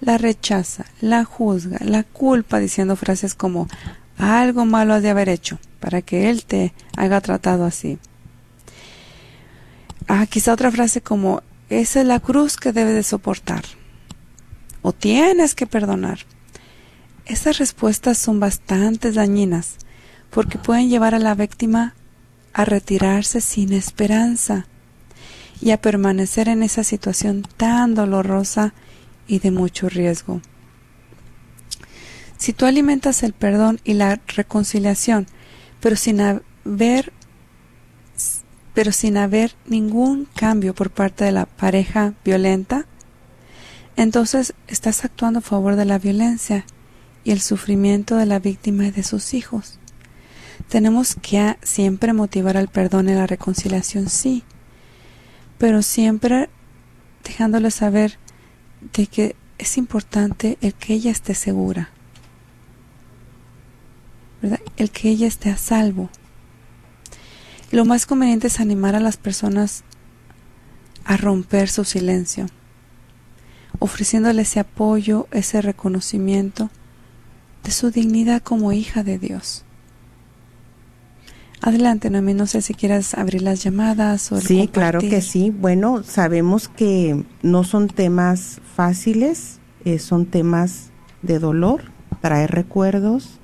[0.01, 3.69] la rechaza, la juzga, la culpa diciendo frases como
[4.17, 7.97] algo malo has de haber hecho para que él te haya tratado así.
[10.09, 13.63] Ah, quizá otra frase como esa es la cruz que debe de soportar
[14.82, 16.19] o tienes que perdonar.
[17.25, 19.78] Esas respuestas son bastante dañinas
[20.30, 21.93] porque pueden llevar a la víctima
[22.53, 24.67] a retirarse sin esperanza
[25.61, 28.73] y a permanecer en esa situación tan dolorosa
[29.28, 30.41] y de mucho riesgo.
[32.38, 35.28] Si tú alimentas el perdón y la reconciliación,
[35.80, 37.13] pero sin haber
[38.73, 42.86] pero sin haber ningún cambio por parte de la pareja violenta,
[43.95, 46.63] entonces estás actuando a favor de la violencia
[47.23, 49.80] y el sufrimiento de la víctima y de sus hijos.
[50.70, 54.43] Tenemos que siempre motivar al perdón y la reconciliación, sí,
[55.57, 56.49] pero siempre
[57.24, 58.18] dejándole saber
[58.93, 61.89] de que es importante el que ella esté segura,
[64.41, 64.59] ¿verdad?
[64.76, 66.09] el que ella esté a salvo.
[67.72, 69.84] Lo más conveniente es animar a las personas
[71.05, 72.47] a romper su silencio
[73.80, 76.70] ofreciéndole ese apoyo, ese reconocimiento
[77.63, 79.65] de su dignidad como hija de Dios.
[81.62, 85.49] Adelante, Noemí, no sé si quieras abrir las llamadas o Sí, claro que sí.
[85.49, 90.91] Bueno, sabemos que no son temas fáciles, eh, son temas
[91.24, 91.91] de dolor,
[92.22, 93.39] traer recuerdos,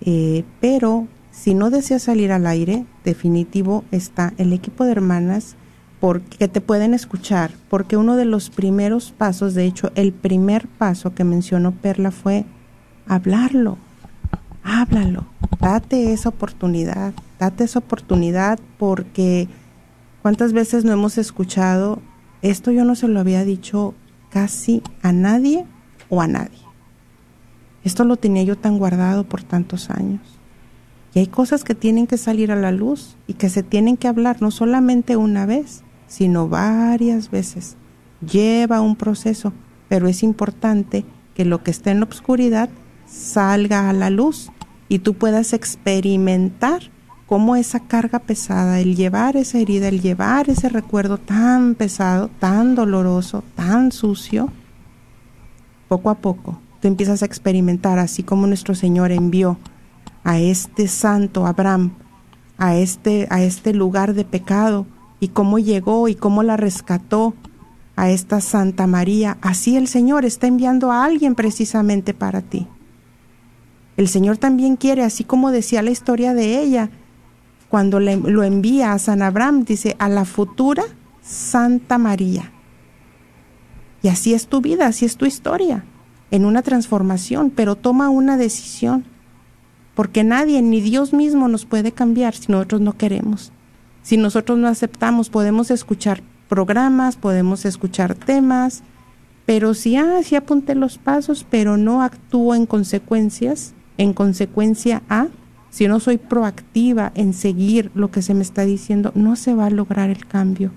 [0.00, 5.56] eh, pero si no deseas salir al aire, definitivo está el equipo de hermanas
[6.00, 11.14] porque te pueden escuchar, porque uno de los primeros pasos, de hecho, el primer paso
[11.14, 12.44] que mencionó Perla fue
[13.06, 13.78] hablarlo,
[14.64, 15.26] háblalo,
[15.60, 19.46] date esa oportunidad, date esa oportunidad porque
[20.22, 22.00] cuántas veces no hemos escuchado,
[22.42, 23.94] esto yo no se lo había dicho
[24.30, 25.64] casi a nadie
[26.08, 26.58] o a nadie.
[27.84, 30.22] Esto lo tenía yo tan guardado por tantos años.
[31.12, 34.08] Y hay cosas que tienen que salir a la luz y que se tienen que
[34.08, 37.76] hablar no solamente una vez, sino varias veces.
[38.20, 39.52] Lleva un proceso,
[39.88, 41.04] pero es importante
[41.34, 42.70] que lo que está en la oscuridad
[43.06, 44.50] salga a la luz
[44.94, 46.82] y tú puedas experimentar
[47.26, 52.74] cómo esa carga pesada, el llevar esa herida, el llevar ese recuerdo tan pesado, tan
[52.74, 54.50] doloroso, tan sucio,
[55.88, 59.56] poco a poco tú empiezas a experimentar, así como nuestro Señor envió
[60.22, 61.94] a este santo Abraham,
[62.58, 64.84] a este, a este lugar de pecado,
[65.18, 67.32] y cómo llegó y cómo la rescató
[67.96, 69.38] a esta Santa María.
[69.40, 72.68] Así el Señor está enviando a alguien precisamente para ti.
[73.96, 76.90] El Señor también quiere, así como decía la historia de ella,
[77.68, 80.84] cuando le, lo envía a San Abraham, dice, a la futura
[81.22, 82.52] Santa María.
[84.02, 85.84] Y así es tu vida, así es tu historia,
[86.30, 89.04] en una transformación, pero toma una decisión,
[89.94, 93.52] porque nadie, ni Dios mismo nos puede cambiar si nosotros no queremos.
[94.02, 98.82] Si nosotros no aceptamos, podemos escuchar programas, podemos escuchar temas,
[99.46, 105.26] pero si, ah, sí apunté los pasos, pero no actúo en consecuencias, en consecuencia a,
[105.70, 109.66] si no soy proactiva en seguir lo que se me está diciendo, no se va
[109.66, 110.72] a lograr el cambio.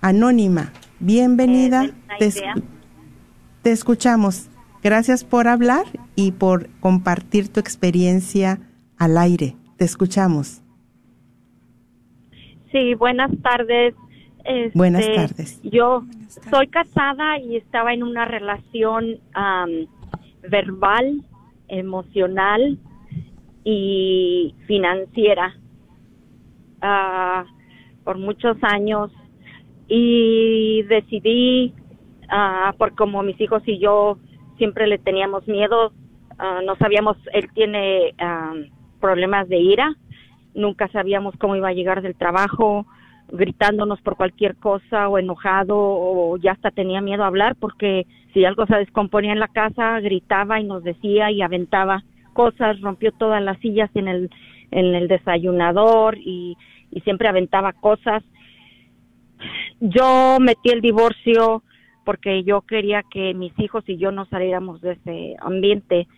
[0.00, 1.90] Anónima, bienvenida.
[2.18, 2.32] te,
[3.60, 4.48] te escuchamos.
[4.82, 5.84] Gracias por hablar
[6.16, 8.60] y por compartir tu experiencia
[8.96, 9.56] al aire.
[9.76, 10.62] Te escuchamos.
[12.72, 13.94] Sí, buenas tardes.
[14.72, 15.60] buenas este, tardes.
[15.64, 16.02] Yo
[16.50, 19.18] soy casada y estaba en una relación
[20.48, 21.22] verbal,
[21.68, 22.78] emocional
[23.64, 25.54] y financiera.
[26.82, 27.48] Uh,
[28.04, 29.10] por muchos años.
[29.88, 31.74] Y decidí,
[32.24, 34.18] uh, por como mis hijos y yo
[34.58, 35.92] siempre le teníamos miedo,
[36.32, 38.14] uh, no sabíamos, él tiene
[39.00, 39.94] problemas de ira,
[40.54, 42.86] nunca sabíamos cómo iba a llegar del trabajo,
[43.28, 48.44] gritándonos por cualquier cosa o enojado o ya hasta tenía miedo a hablar porque si
[48.44, 52.04] algo se descomponía en la casa gritaba y nos decía y aventaba
[52.34, 54.30] cosas, rompió todas las sillas en el
[54.70, 56.56] en el desayunador y,
[56.90, 58.24] y siempre aventaba cosas.
[59.80, 61.62] Yo metí el divorcio
[62.04, 66.08] porque yo quería que mis hijos y yo no saliéramos de ese ambiente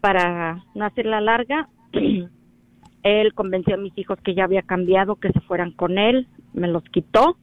[0.00, 1.68] para no hacer la larga
[3.02, 6.68] él convenció a mis hijos que ya había cambiado, que se fueran con él, me
[6.68, 7.36] los quitó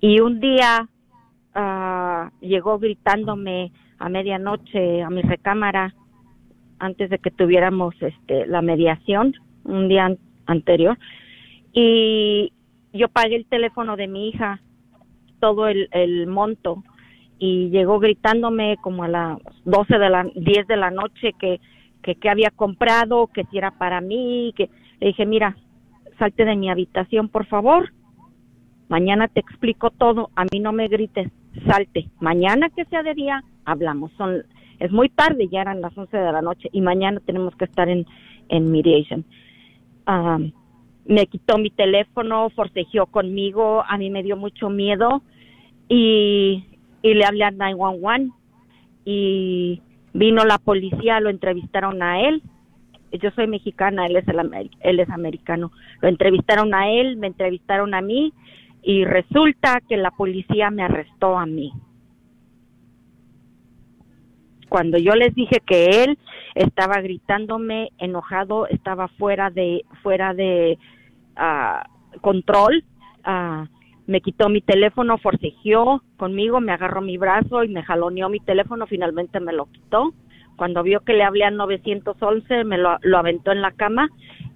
[0.00, 0.88] y un día
[1.54, 5.94] uh, llegó gritándome a medianoche a mi recámara
[6.78, 9.34] antes de que tuviéramos este la mediación
[9.64, 10.98] un día anterior
[11.72, 12.52] y
[12.92, 14.60] yo pagué el teléfono de mi hija
[15.38, 16.82] todo el, monto
[17.38, 21.60] y llegó gritándome como a las 12 de la 10 de la noche que
[22.02, 24.70] que, que había comprado, que si era para mí, que
[25.00, 25.56] le dije, mira,
[26.18, 27.92] salte de mi habitación, por favor.
[28.88, 31.30] Mañana te explico todo, a mí no me grites,
[31.66, 32.08] salte.
[32.20, 34.12] Mañana que sea de día, hablamos.
[34.16, 34.42] Son,
[34.78, 37.88] es muy tarde, ya eran las 11 de la noche y mañana tenemos que estar
[37.88, 38.06] en,
[38.48, 39.24] en mediation.
[41.06, 45.22] me quitó mi teléfono, forcejeó conmigo, a mí me dio mucho miedo
[45.88, 46.64] y,
[47.02, 48.32] y le hablé a 911
[49.04, 49.82] y
[50.12, 52.42] Vino la policía, lo entrevistaron a él.
[53.12, 55.72] Yo soy mexicana, él es, el, él es americano.
[56.00, 58.32] Lo entrevistaron a él, me entrevistaron a mí
[58.82, 61.72] y resulta que la policía me arrestó a mí.
[64.68, 66.18] Cuando yo les dije que él
[66.54, 70.78] estaba gritándome enojado, estaba fuera de fuera de
[71.36, 71.84] ah,
[72.20, 72.84] control,
[73.26, 73.66] uh,
[74.06, 78.86] me quitó mi teléfono, forcejeó conmigo, me agarró mi brazo y me jaloneó mi teléfono,
[78.86, 80.14] finalmente me lo quitó.
[80.56, 84.08] Cuando vio que le hablé a 911, me lo, aventó en la cama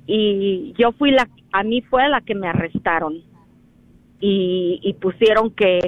[0.06, 3.22] y yo fui la, a mí fue la que me arrestaron
[4.20, 5.78] y, y pusieron que,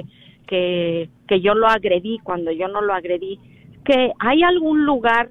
[0.47, 3.39] que, que yo lo agredí cuando yo no lo agredí.
[3.83, 5.29] Que hay algún lugar,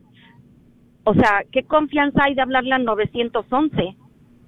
[1.05, 3.97] o sea, ¿qué confianza hay de hablarle a 911?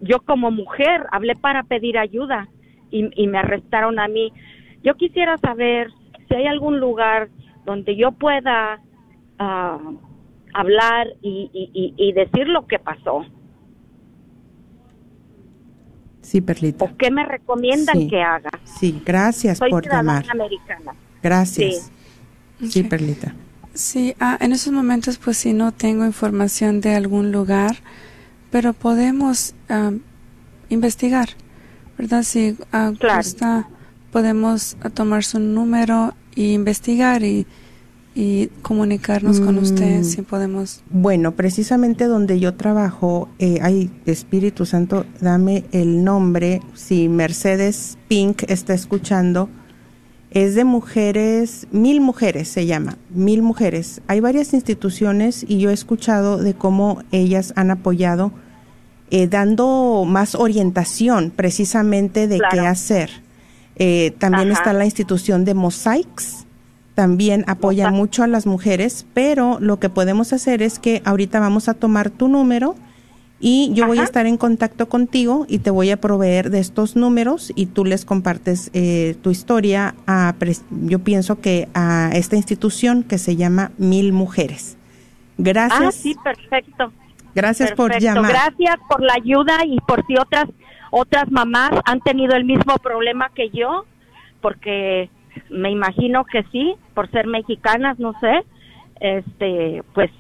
[0.01, 2.49] Yo como mujer hablé para pedir ayuda
[2.91, 4.33] y, me arrestaron a mí.
[4.83, 5.91] Yo quisiera saber
[6.29, 7.29] si hay algún lugar
[7.65, 8.81] donde yo pueda
[9.39, 9.79] ah,
[10.55, 13.27] hablar y, decir lo que pasó.
[16.29, 16.85] Sí, Perlita.
[16.85, 18.51] ¿O qué me recomiendan que haga?
[18.65, 20.27] Sí, gracias por llamar.
[20.31, 20.93] americana.
[21.23, 21.91] Gracias.
[22.69, 23.35] Sí, Perlita.
[23.73, 27.77] Sí, ah, en esos momentos pues sí no tengo información de algún lugar,
[28.51, 29.93] pero podemos ah,
[30.69, 31.31] investigar.
[31.97, 32.25] ¿verdad?
[32.25, 32.93] Si ah,
[34.13, 37.47] podemos tomar su número e investigar y,
[38.19, 40.05] y comunicarnos con usted mm.
[40.05, 40.83] si podemos.
[40.91, 48.43] Bueno, precisamente donde yo trabajo, eh, hay Espíritu Santo, dame el nombre, si Mercedes Pink
[48.49, 49.49] está escuchando,
[50.33, 54.03] es de mujeres, mil mujeres se llama, mil mujeres.
[54.09, 58.33] Hay varias instituciones y yo he escuchado de cómo ellas han apoyado
[59.13, 63.11] eh, dando más orientación precisamente de qué hacer.
[63.77, 66.48] Eh, también está la institución de Mosaics,
[66.99, 71.69] también apoya mucho a las mujeres, pero lo que podemos hacer es que ahorita vamos
[71.69, 72.75] a tomar tu número
[73.39, 76.97] Y yo voy a estar en contacto contigo y te voy a proveer de estos
[76.97, 80.35] números y tú les compartes eh, tu historia a,
[80.71, 84.77] yo pienso que a esta institución que se llama Mil Mujeres.
[85.37, 85.81] Gracias.
[85.81, 86.93] Ah, sí, perfecto.
[87.33, 88.33] Gracias por llamar.
[88.33, 90.47] Gracias por la ayuda y por si otras
[90.91, 93.85] otras mamás han tenido el mismo problema que yo,
[94.41, 95.11] porque
[95.51, 98.45] me imagino que sí, por ser mexicanas, no sé,
[99.01, 100.11] este, pues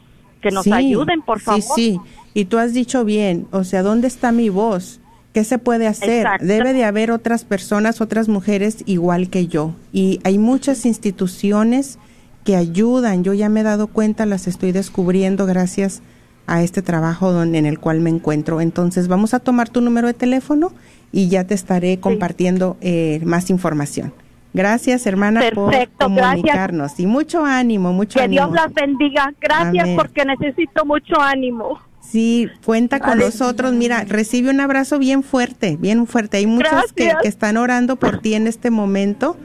[0.41, 1.61] que nos ayuden, por favor.
[1.62, 2.01] Sí, sí,
[2.35, 5.01] y tú has dicho bien, o sea, ¿dónde está mi voz?
[5.33, 6.26] ¿Qué se puede hacer?
[6.41, 9.74] Debe de haber otras personas, otras mujeres igual que yo.
[9.93, 11.99] Y hay muchas instituciones
[12.45, 13.24] que ayudan.
[13.24, 16.03] Yo ya me he dado cuenta, las estoy descubriendo gracias
[16.47, 18.61] a este trabajo donde, en el cual me encuentro.
[18.61, 20.72] Entonces, vamos a tomar tu número de teléfono
[21.12, 24.14] y ya te estaré compartiendo eh, más información.
[24.55, 26.99] Gracias, hermana, por comunicarnos.
[26.99, 28.47] Y mucho ánimo, mucho ánimo.
[28.47, 29.35] Que Dios las bendiga.
[29.41, 31.79] Gracias porque necesito mucho ánimo.
[32.01, 33.73] Sí, cuenta con nosotros.
[33.75, 36.39] Mira, recibe un abrazo bien fuerte, bien fuerte.
[36.39, 39.37] Hay muchos que, que, están orando por ti en este momento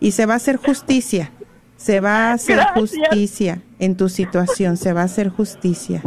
[0.00, 1.30] y se va a hacer justicia.
[1.76, 6.02] Se va a hacer justicia en tu situación, se va a hacer justicia.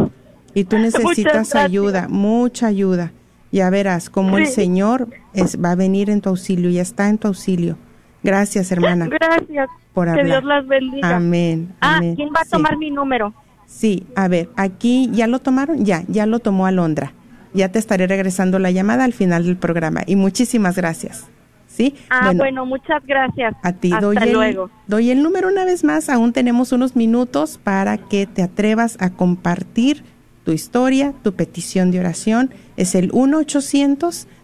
[0.54, 3.12] Y tú necesitas ayuda, mucha ayuda.
[3.52, 7.18] Ya verás cómo el Señor es, va a venir en tu auxilio y está en
[7.18, 7.78] tu auxilio.
[8.24, 9.08] Gracias, hermana.
[9.08, 9.70] Gracias.
[9.94, 10.26] Por hablar.
[10.26, 11.16] Que Dios las bendiga.
[11.16, 11.74] Amén.
[11.82, 13.34] Ah, ¿quién va a tomar mi número?
[13.66, 17.14] Sí, a ver, aquí ya lo tomaron, ya, ya lo tomó Alondra.
[17.54, 20.02] Ya te estaré regresando la llamada al final del programa.
[20.06, 21.28] Y muchísimas gracias.
[21.68, 21.96] ¿Sí?
[22.10, 23.56] Ah, bueno, muchas gracias.
[23.64, 24.70] A ti doy luego.
[24.86, 26.08] doy el número una vez más.
[26.10, 30.04] Aún tenemos unos minutos para que te atrevas a compartir
[30.44, 32.52] tu historia, tu petición de oración.
[32.78, 33.10] Es el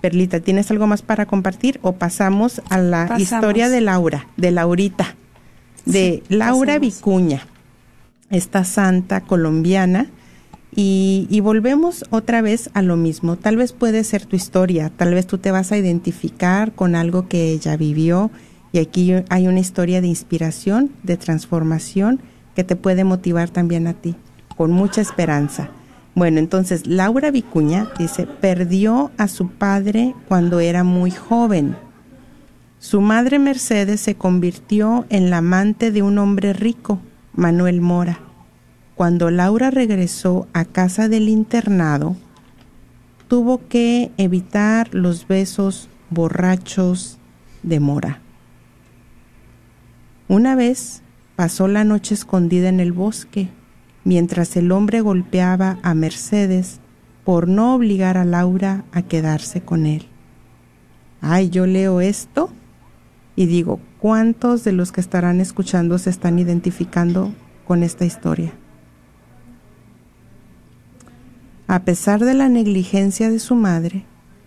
[0.00, 5.16] Perlita, ¿tienes algo más para compartir o pasamos a la historia de Laura, de Laurita,
[5.84, 7.44] de Laura Vicuña,
[8.30, 10.06] esta santa colombiana?
[10.74, 13.36] Y, volvemos otra vez a lo mismo.
[13.36, 17.28] Tal vez puede ser tu historia, tal vez tú te vas a identificar con algo
[17.28, 18.30] que ella vivió
[18.72, 22.20] y aquí hay una historia de inspiración, de transformación
[22.54, 24.16] que te puede motivar también a ti,
[24.56, 25.70] con mucha esperanza.
[26.14, 31.76] Bueno, entonces Laura Vicuña dice, perdió a su padre cuando era muy joven.
[32.78, 37.00] Su madre Mercedes se convirtió en la amante de un hombre rico,
[37.34, 38.25] Manuel Mora.
[38.96, 42.16] Cuando Laura regresó a casa del internado,
[43.28, 47.18] tuvo que evitar los besos borrachos
[47.62, 48.22] de Mora.
[50.28, 51.02] Una vez
[51.36, 53.50] pasó la noche escondida en el bosque
[54.04, 56.80] mientras el hombre golpeaba a Mercedes
[57.22, 60.06] por no obligar a Laura a quedarse con él.
[61.20, 62.48] Ay, yo leo esto
[63.34, 67.34] y digo, ¿cuántos de los que estarán escuchando se están identificando
[67.66, 68.54] con esta historia?
[71.68, 74.04] A pesar de la negligencia de su madre,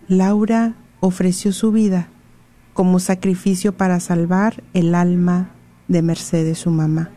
[0.08, 2.08] Laura ofreció su vida
[2.72, 5.50] como sacrificio para salvar el alma
[5.86, 7.10] de Mercedes, su mamá.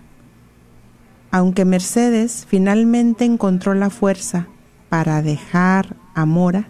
[1.31, 4.47] Aunque Mercedes finalmente encontró la fuerza
[4.89, 6.67] para dejar a Mora,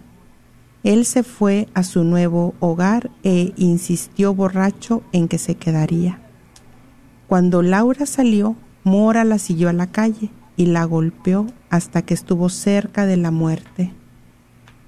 [0.84, 6.20] él se fue a su nuevo hogar e insistió borracho en que se quedaría.
[7.26, 8.54] Cuando Laura salió,
[8.84, 13.30] Mora la siguió a la calle y la golpeó hasta que estuvo cerca de la
[13.30, 13.92] muerte.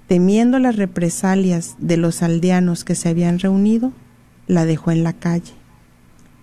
[0.06, 3.92] Temiendo las represalias de los aldeanos que se habían reunido,
[4.46, 5.54] la dejó en la calle.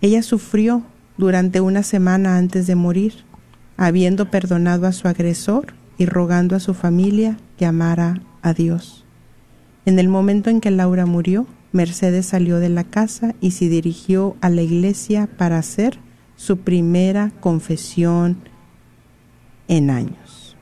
[0.01, 0.84] Ella sufrió
[1.17, 3.13] durante una semana antes de morir,
[3.78, 9.05] habiendo perdonado a su agresor y rogando a su familia que amara a Dios.
[9.86, 14.36] En el momento en que Laura murió, Mercedes salió de la casa y se dirigió
[14.41, 15.97] a la iglesia para hacer
[16.36, 18.38] su primera confesión
[19.68, 20.55] en años.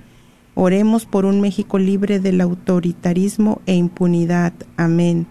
[0.53, 4.51] Oremos por un México libre del autoritarismo e impunidad.
[4.75, 5.25] Amén.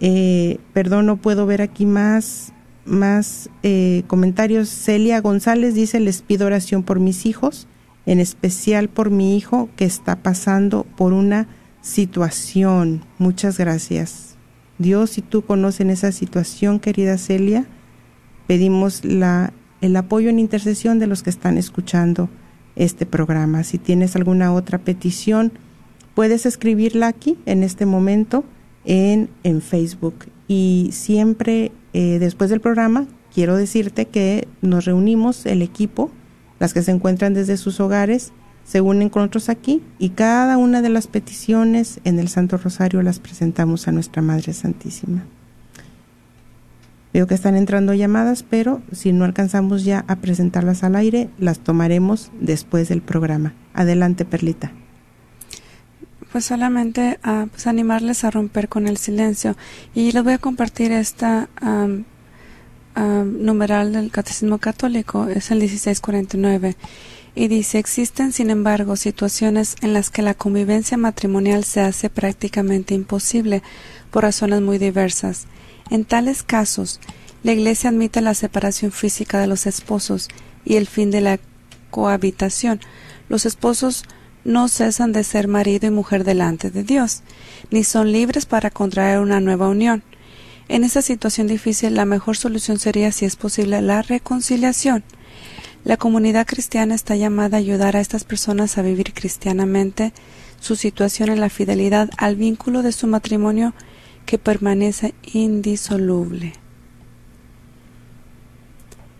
[0.00, 2.54] Eh, perdón, no puedo ver aquí más.
[2.86, 4.70] más eh, comentarios.
[4.70, 7.68] Celia González dice, les pido oración por mis hijos,
[8.06, 11.46] en especial por mi hijo que está pasando por una
[11.82, 13.04] situación.
[13.18, 14.36] Muchas gracias.
[14.78, 17.66] Dios, si tú conoces esa situación, querida Celia,
[18.46, 19.52] pedimos la,
[19.84, 22.30] el apoyo en intercesión de los que están escuchando
[22.74, 23.64] este programa.
[23.64, 25.52] Si tienes alguna otra petición,
[26.14, 28.44] puedes escribirla aquí en este momento
[28.86, 30.26] en, en Facebook.
[30.48, 36.10] Y siempre eh, después del programa, quiero decirte que nos reunimos el equipo,
[36.60, 38.32] las que se encuentran desde sus hogares,
[38.64, 43.02] se unen con otros aquí y cada una de las peticiones en el Santo Rosario
[43.02, 45.24] las presentamos a nuestra Madre Santísima.
[47.14, 51.60] Veo que están entrando llamadas, pero si no alcanzamos ya a presentarlas al aire, las
[51.60, 53.54] tomaremos después del programa.
[53.72, 54.72] Adelante, Perlita.
[56.32, 59.56] Pues solamente uh, pues animarles a romper con el silencio.
[59.94, 62.02] Y les voy a compartir esta um,
[62.96, 66.74] numeral del Catecismo Católico, es el 1649.
[67.36, 72.92] Y dice, existen, sin embargo, situaciones en las que la convivencia matrimonial se hace prácticamente
[72.92, 73.62] imposible
[74.10, 75.46] por razones muy diversas.
[75.90, 77.00] En tales casos,
[77.42, 80.28] la Iglesia admite la separación física de los esposos
[80.64, 81.38] y el fin de la
[81.90, 82.80] cohabitación.
[83.28, 84.04] Los esposos
[84.44, 87.22] no cesan de ser marido y mujer delante de Dios,
[87.70, 90.02] ni son libres para contraer una nueva unión.
[90.68, 95.04] En esta situación difícil, la mejor solución sería, si es posible, la reconciliación.
[95.84, 100.14] La comunidad cristiana está llamada a ayudar a estas personas a vivir cristianamente
[100.58, 103.74] su situación en la fidelidad al vínculo de su matrimonio
[104.26, 106.54] que permanece indisoluble.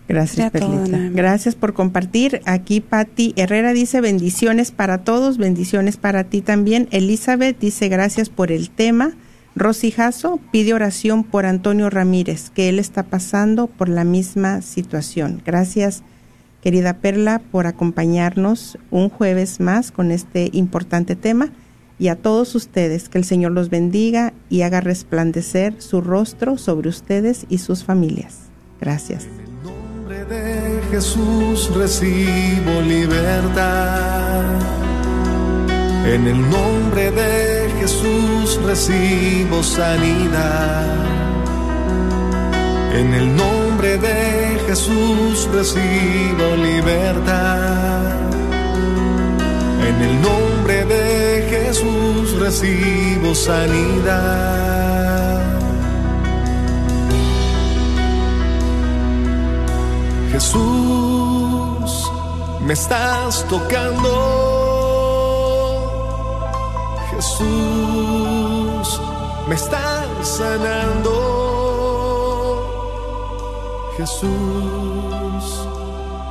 [0.07, 0.99] Gracias, Perlita.
[1.13, 2.43] Gracias por compartir.
[2.45, 6.89] Aquí Patti Herrera dice bendiciones para todos, bendiciones para ti también.
[6.91, 9.13] Elizabeth dice gracias por el tema.
[9.57, 15.41] Rosy Jasso pide oración por Antonio Ramírez, que él está pasando por la misma situación.
[15.47, 16.03] Gracias,
[16.61, 21.51] querida Perla, por acompañarnos un jueves más con este importante tema.
[21.99, 26.89] Y a todos ustedes, que el Señor los bendiga y haga resplandecer su rostro sobre
[26.89, 28.39] ustedes y sus familias.
[28.81, 29.27] Gracias
[30.29, 34.43] de Jesús recibo libertad.
[36.07, 40.97] En el nombre de Jesús recibo sanidad.
[42.95, 48.31] En el nombre de Jesús recibo libertad.
[49.89, 51.14] En el nombre de
[51.75, 54.23] Jesús recibo sanidad.
[60.31, 62.13] Jesús,
[62.61, 64.13] me estás tocando.
[67.11, 69.01] Jesús,
[69.49, 71.13] me estás sanando.
[73.97, 74.31] Jesús,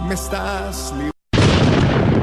[0.08, 1.13] me estás librando.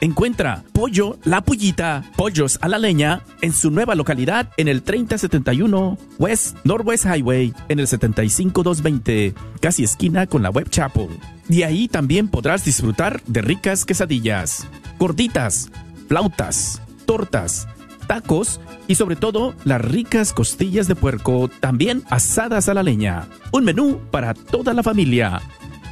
[0.00, 5.98] Encuentra Pollo La Pullita, Pollos a la Leña, en su nueva localidad en el 3071
[6.18, 11.08] West Northwest Highway, en el 75220, casi esquina con la Web Chapel.
[11.48, 14.68] Y ahí también podrás disfrutar de ricas quesadillas,
[15.00, 15.70] gorditas,
[16.06, 17.66] flautas, tortas,
[18.06, 23.26] tacos y sobre todo las ricas costillas de puerco, también asadas a la leña.
[23.50, 25.40] Un menú para toda la familia.